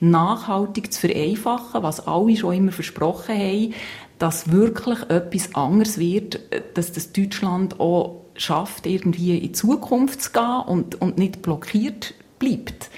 nachhaltig 0.00 0.94
zu 0.94 1.00
vereinfachen, 1.08 1.82
was 1.82 2.06
alle 2.06 2.34
schon 2.38 2.54
immer 2.54 2.72
versprochen 2.72 3.36
haben, 3.36 3.74
dass 4.18 4.50
wirklich 4.50 4.98
etwas 5.10 5.54
anderes 5.54 5.98
wird, 5.98 6.40
dass 6.72 6.90
das 6.92 7.12
Deutschland 7.12 7.78
auch 7.80 8.22
schafft, 8.34 8.86
irgendwie 8.86 9.36
in 9.36 9.42
die 9.42 9.52
Zukunft 9.52 10.22
zu 10.22 10.32
gehen 10.32 10.62
und, 10.66 11.02
und 11.02 11.18
nicht 11.18 11.42
blockiert 11.42 12.14
bleibt. 12.40 12.90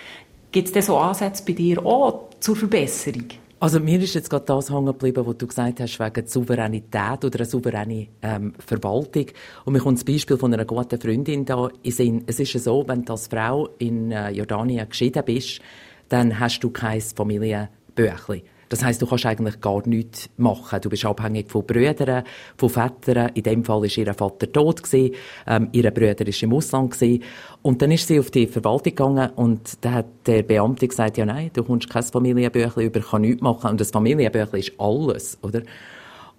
Gibt 0.50 0.68
es 0.68 0.72
denn 0.72 0.82
so 0.82 0.96
Ansätze 0.96 1.44
bei 1.46 1.52
dir 1.52 1.84
auch 1.84 2.30
zur 2.40 2.56
Verbesserung? 2.56 3.28
Also 3.60 3.78
mir 3.78 4.00
ist 4.00 4.14
jetzt 4.14 4.28
gerade 4.28 4.44
das 4.46 4.70
hängen 4.70 4.86
geblieben, 4.86 5.24
was 5.24 5.36
du 5.36 5.46
gesagt 5.46 5.78
hast, 5.80 6.00
wegen 6.00 6.14
der 6.14 6.26
Souveränität 6.26 7.24
oder 7.24 7.38
einer 7.38 7.44
souveränen 7.44 8.08
ähm, 8.20 8.54
Verwaltung. 8.58 9.26
Und 9.64 9.74
mir 9.74 9.78
kommt 9.78 9.98
das 9.98 10.04
Beispiel 10.04 10.36
von 10.36 10.52
einer 10.52 10.64
guten 10.64 11.00
Freundin 11.00 11.44
da 11.44 11.68
in 11.82 11.92
Sinn. 11.92 12.24
Es 12.26 12.40
ist 12.40 12.54
ja 12.54 12.60
so, 12.60 12.82
wenn 12.88 13.04
du 13.04 13.12
als 13.12 13.28
Frau 13.28 13.68
in 13.78 14.10
äh, 14.10 14.30
Jordanien 14.30 14.88
geschieden 14.88 15.22
bist, 15.24 15.60
dann 16.08 16.40
hast 16.40 16.58
du 16.60 16.70
kein 16.70 17.00
Familienbüchlein. 17.00 18.42
Das 18.72 18.82
heißt, 18.82 19.02
du 19.02 19.06
kannst 19.06 19.26
eigentlich 19.26 19.60
gar 19.60 19.86
nichts 19.86 20.30
machen. 20.38 20.80
Du 20.80 20.88
bist 20.88 21.04
abhängig 21.04 21.50
von 21.50 21.66
Brüdern, 21.66 22.24
von 22.56 22.70
Vätern. 22.70 23.30
In 23.34 23.42
dem 23.42 23.64
Fall 23.64 23.84
ist 23.84 23.98
ihr 23.98 24.14
Vater 24.14 24.50
tot 24.50 24.80
ähm, 24.94 25.68
ihre 25.72 25.92
Brüder 25.92 26.26
ist 26.26 26.42
im 26.42 26.54
Ausland 26.54 26.92
gewesen. 26.92 27.22
Und 27.60 27.82
dann 27.82 27.90
ist 27.90 28.08
sie 28.08 28.18
auf 28.18 28.30
die 28.30 28.46
Verwaltung 28.46 28.94
gegangen 28.94 29.28
und 29.36 29.84
da 29.84 29.92
hat 29.92 30.06
der 30.24 30.42
Beamte 30.42 30.88
gesagt, 30.88 31.18
ja 31.18 31.26
nein, 31.26 31.50
du 31.52 31.64
kommst 31.64 31.90
kein 31.90 32.02
Familienbüchlein 32.02 32.86
über, 32.86 33.00
kann 33.00 33.20
nichts 33.20 33.42
machen. 33.42 33.72
Und 33.72 33.78
das 33.78 33.90
Familienbüchlein 33.90 34.62
ist 34.62 34.72
alles, 34.78 35.36
oder? 35.42 35.60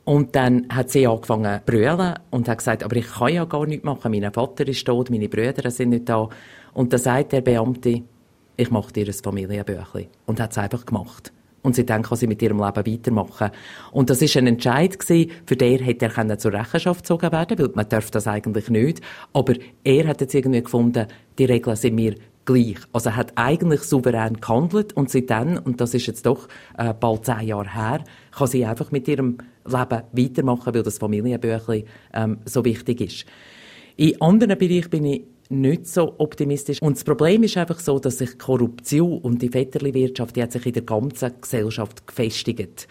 Und 0.03 0.35
dann 0.35 0.65
hat 0.69 0.89
sie 0.89 1.05
angefangen 1.05 1.59
zu 1.59 1.71
brüllen 1.71 2.15
und 2.31 2.49
hat 2.49 2.57
gesagt, 2.57 2.83
aber 2.83 2.95
ich 2.95 3.11
kann 3.11 3.31
ja 3.31 3.45
gar 3.45 3.67
nichts 3.67 3.85
machen. 3.85 4.11
Mein 4.11 4.33
Vater 4.33 4.67
ist 4.67 4.83
tot, 4.83 5.11
meine 5.11 5.29
Brüder 5.29 5.69
sind 5.69 5.89
nicht 5.89 6.09
da. 6.09 6.29
Und 6.73 6.93
dann 6.93 6.99
sagt 6.99 7.31
der 7.31 7.41
Beamte, 7.41 8.01
ich 8.57 8.71
mache 8.71 8.91
dir 8.91 9.05
ein 9.05 9.13
Familienbüchlein. 9.13 10.07
Und 10.25 10.39
hat 10.39 10.49
es 10.49 10.57
einfach 10.57 10.83
gemacht 10.83 11.31
und 11.63 11.75
sie 11.75 11.85
dann 11.85 12.03
kann 12.03 12.17
sie 12.17 12.27
mit 12.27 12.41
ihrem 12.41 12.63
Leben 12.63 12.85
weitermachen. 12.85 13.49
Und 13.91 14.09
das 14.09 14.21
ist 14.21 14.37
ein 14.37 14.45
Entscheid 14.45 14.99
gewesen, 14.99 15.31
für 15.45 15.55
den 15.55 15.79
hätte 15.79 16.11
er 16.15 16.37
zur 16.37 16.53
Rechenschaft 16.53 17.01
gezogen 17.01 17.31
werden, 17.31 17.57
weil 17.57 17.71
man 17.73 17.89
darf 17.89 18.11
das 18.11 18.27
eigentlich 18.27 18.69
nicht. 18.69 19.01
Aber 19.33 19.53
er 19.83 20.07
hat 20.07 20.21
jetzt 20.21 20.35
irgendwie 20.35 20.61
gefunden, 20.61 21.07
die 21.39 21.45
Regeln 21.45 21.75
sind 21.75 21.95
mir 21.95 22.15
gleich. 22.45 22.77
Also 22.91 23.09
er 23.09 23.15
hat 23.15 23.33
eigentlich 23.35 23.81
souverän 23.81 24.39
gehandelt 24.39 24.93
und 24.93 25.09
seitdem, 25.09 25.57
und 25.63 25.79
das 25.79 25.93
ist 25.93 26.05
jetzt 26.07 26.25
doch 26.25 26.47
äh, 26.77 26.93
bald 26.93 27.25
zehn 27.25 27.47
Jahre 27.47 27.73
her, 27.73 28.03
kann 28.31 28.47
sie 28.47 28.65
einfach 28.65 28.91
mit 28.91 29.07
ihrem 29.07 29.37
Leben 29.65 30.03
weitermachen, 30.11 30.73
weil 30.73 30.83
das 30.83 30.97
Familienbüchlein 30.97 31.85
ähm, 32.13 32.37
so 32.45 32.65
wichtig 32.65 33.01
ist. 33.01 33.25
In 33.95 34.19
anderen 34.21 34.57
Bereichen 34.57 34.89
bin 34.89 35.05
ich 35.05 35.23
nicht 35.61 35.87
so 35.87 36.15
optimistisch. 36.17 36.81
Und 36.81 36.97
das 36.97 37.03
Problem 37.03 37.43
ist 37.43 37.57
einfach 37.57 37.79
so, 37.79 37.99
dass 37.99 38.17
sich 38.17 38.37
Korruption 38.37 39.19
und 39.19 39.41
die 39.41 39.53
Vetterli-Wirtschaft, 39.53 40.35
die 40.35 40.43
hat 40.43 40.51
sich 40.51 40.65
in 40.65 40.73
der 40.73 40.83
ganzen 40.83 41.31
Gesellschaft 41.39 42.05
gefestigt. 42.07 42.87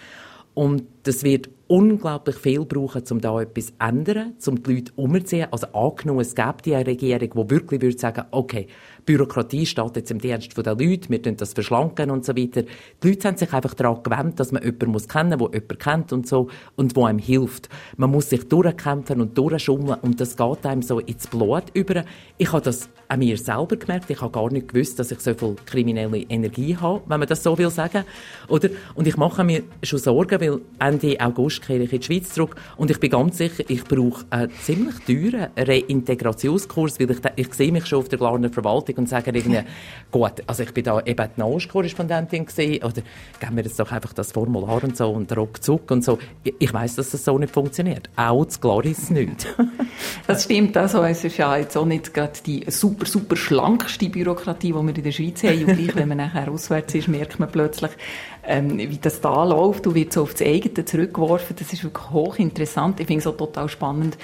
Und 0.54 0.84
das 1.04 1.22
wird 1.22 1.48
unglaublich 1.66 2.36
viel 2.36 2.64
brauchen, 2.66 3.02
um 3.10 3.20
da 3.20 3.40
etwas 3.40 3.68
zu 3.68 3.72
ändern, 3.78 4.34
um 4.46 4.62
die 4.62 4.74
Leute 4.74 4.92
umzuziehen. 4.96 5.48
Also 5.50 5.68
angenommen, 5.68 6.20
es 6.20 6.34
gäbe 6.34 6.56
die 6.64 6.74
Regierung, 6.74 7.30
die 7.46 7.50
wirklich 7.50 7.80
würde 7.80 7.98
sagen, 7.98 8.24
okay, 8.30 8.66
Bürokratie 9.04 9.66
steht 9.66 9.96
jetzt 9.96 10.10
im 10.10 10.20
Dienst 10.20 10.56
der 10.56 10.74
Leute, 10.74 11.08
wir 11.08 11.22
tun 11.22 11.36
das 11.36 11.52
verschlanken 11.52 12.10
und 12.10 12.24
so 12.24 12.36
weiter. 12.36 12.62
Die 13.02 13.08
Leute 13.08 13.28
haben 13.28 13.36
sich 13.36 13.52
einfach 13.52 13.74
daran 13.74 14.02
gewöhnt, 14.02 14.38
dass 14.38 14.52
man 14.52 14.62
jemanden 14.62 14.90
muss 14.90 15.08
kennen 15.08 15.38
muss, 15.38 15.50
der 15.50 15.60
jemanden 15.60 15.78
kennt 15.78 16.12
und 16.12 16.28
so, 16.28 16.48
und 16.76 16.94
wo 16.94 17.04
einem 17.04 17.18
hilft. 17.18 17.68
Man 17.96 18.10
muss 18.10 18.30
sich 18.30 18.48
durchkämpfen 18.48 19.20
und 19.20 19.36
durchschummeln 19.36 19.98
und 20.02 20.20
das 20.20 20.36
geht 20.36 20.66
einem 20.66 20.82
so 20.82 21.00
ins 21.00 21.26
Blut 21.26 21.64
über. 21.74 22.04
Ich 22.38 22.52
habe 22.52 22.62
das 22.62 22.88
an 23.08 23.18
mir 23.18 23.36
selber 23.36 23.76
gemerkt. 23.76 24.08
Ich 24.10 24.20
habe 24.20 24.32
gar 24.32 24.50
nicht 24.50 24.68
gewusst, 24.68 24.98
dass 24.98 25.10
ich 25.10 25.20
so 25.20 25.34
viel 25.34 25.56
kriminelle 25.66 26.18
Energie 26.18 26.76
habe, 26.76 27.02
wenn 27.06 27.20
man 27.20 27.28
das 27.28 27.42
so 27.42 27.56
will 27.58 27.70
sagen. 27.70 28.04
Oder? 28.48 28.70
Und 28.94 29.06
ich 29.06 29.16
mache 29.16 29.44
mir 29.44 29.62
schon 29.82 29.98
Sorgen, 29.98 30.40
weil 30.40 30.60
Ende 30.78 31.20
August 31.20 31.62
kehre 31.62 31.82
ich 31.82 31.92
in 31.92 32.00
die 32.00 32.06
Schweiz 32.06 32.32
zurück 32.32 32.56
und 32.76 32.90
ich 32.90 32.98
bin 32.98 33.10
ganz 33.10 33.38
sicher, 33.38 33.64
ich 33.68 33.84
brauche 33.84 34.24
einen 34.30 34.50
ziemlich 34.62 34.94
teuren 35.00 35.48
Reintegrationskurs, 35.56 36.98
weil 37.00 37.10
ich, 37.10 37.18
ich 37.36 37.54
sehe 37.54 37.72
mich 37.72 37.86
schon 37.86 37.98
auf 37.98 38.08
der 38.08 38.18
Glarner 38.18 38.50
Verwaltung 38.50 38.91
fertig 38.92 38.98
und 38.98 39.08
sagen 39.08 39.34
irgendwie, 39.34 39.60
gut, 40.10 40.42
also 40.46 40.62
ich 40.62 40.72
bin 40.72 40.84
da 40.84 41.00
eben 41.00 41.28
die 41.36 41.40
Nahostkorrespondentin 41.40 42.46
gewesen, 42.46 42.84
oder 42.84 43.02
geben 43.40 43.56
wir 43.56 43.64
jetzt 43.64 43.78
doch 43.78 43.90
einfach 43.90 44.12
das 44.12 44.32
Formular 44.32 44.82
und 44.84 44.96
so 44.96 45.10
und 45.10 45.34
ruckzuck 45.36 45.90
und 45.90 46.04
so. 46.04 46.18
Ich, 46.44 46.54
ich 46.58 46.74
weiss, 46.74 46.96
dass 46.96 47.10
das 47.10 47.24
so 47.24 47.38
nicht 47.38 47.52
funktioniert. 47.52 48.10
Auch 48.16 48.44
zu 48.46 48.60
Glaris 48.60 49.10
nicht. 49.10 49.46
das 50.26 50.44
stimmt, 50.44 50.76
also 50.76 51.02
es 51.02 51.24
ist 51.24 51.36
ja 51.36 51.56
jetzt 51.56 51.76
auch 51.76 51.86
nicht 51.86 52.12
gerade 52.14 52.32
die 52.44 52.64
super, 52.68 53.06
super 53.06 53.36
schlankste 53.36 54.08
Bürokratie, 54.08 54.68
die 54.68 54.74
wir 54.74 54.96
in 54.96 55.02
der 55.02 55.12
Schweiz 55.12 55.42
haben. 55.42 55.64
Und 55.64 55.76
gleich, 55.76 55.96
wenn 55.96 56.08
man 56.08 56.18
nachher 56.18 56.50
auswärts 56.50 56.94
ist, 56.94 57.08
merkt 57.08 57.38
man 57.38 57.50
plötzlich, 57.50 57.92
ähm, 58.44 58.78
wie 58.78 58.98
das 58.98 59.20
da 59.20 59.44
läuft 59.44 59.86
und 59.86 59.94
wird 59.94 60.12
so 60.12 60.22
auf 60.22 60.32
das 60.32 60.42
eigene 60.42 60.84
zurückgeworfen. 60.84 61.56
Das 61.58 61.72
ist 61.72 61.84
wirklich 61.84 62.10
hochinteressant. 62.10 63.00
Ich 63.00 63.06
finde 63.06 63.20
es 63.20 63.26
auch 63.26 63.36
total 63.36 63.68
spannend, 63.68 64.18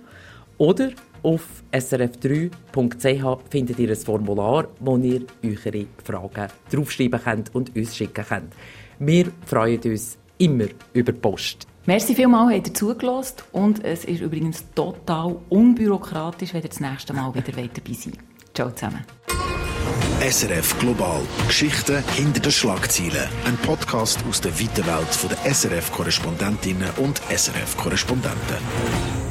oder 0.58 0.89
auf 1.23 1.63
srf3.ch 1.71 3.39
findet 3.49 3.80
ihr 3.80 3.89
ein 3.89 3.95
Formular, 3.95 4.67
wo 4.80 4.97
ihr 4.97 5.21
eure 5.43 5.88
Fragen 6.04 6.52
draufschreiben 6.71 7.19
könnt 7.21 7.56
und 7.56 7.75
uns 7.75 7.95
schicken 7.95 8.25
könnt. 8.25 8.54
Wir 8.99 9.32
freuen 9.45 9.82
uns 9.84 10.17
immer 10.39 10.65
über 10.93 11.12
Post. 11.12 11.67
Merci 11.86 12.15
vielmals, 12.15 12.56
habt 12.56 12.67
ihr 12.67 12.73
zugelassen 12.73 13.36
und 13.52 13.84
es 13.84 14.06
ist 14.06 14.21
übrigens 14.21 14.63
total 14.75 15.38
unbürokratisch, 15.49 16.54
wenn 16.54 16.63
ihr 16.63 16.69
das 16.69 16.80
nächste 16.80 17.13
Mal 17.13 17.34
wieder 17.34 17.52
dabei 17.52 17.93
seid. 17.93 18.13
Ciao 18.54 18.71
zusammen. 18.71 19.06
SRF 20.21 20.78
Global. 20.80 21.21
Geschichten 21.47 22.04
hinter 22.15 22.41
den 22.41 22.52
Schlagzeilen. 22.52 23.28
Ein 23.45 23.58
Podcast 23.58 24.19
aus 24.30 24.41
der 24.41 24.52
weiten 24.60 24.86
Welt 24.86 25.32
der 25.32 25.54
SRF-Korrespondentinnen 25.54 26.89
und 26.97 27.21
SRF-Korrespondenten. 27.30 29.29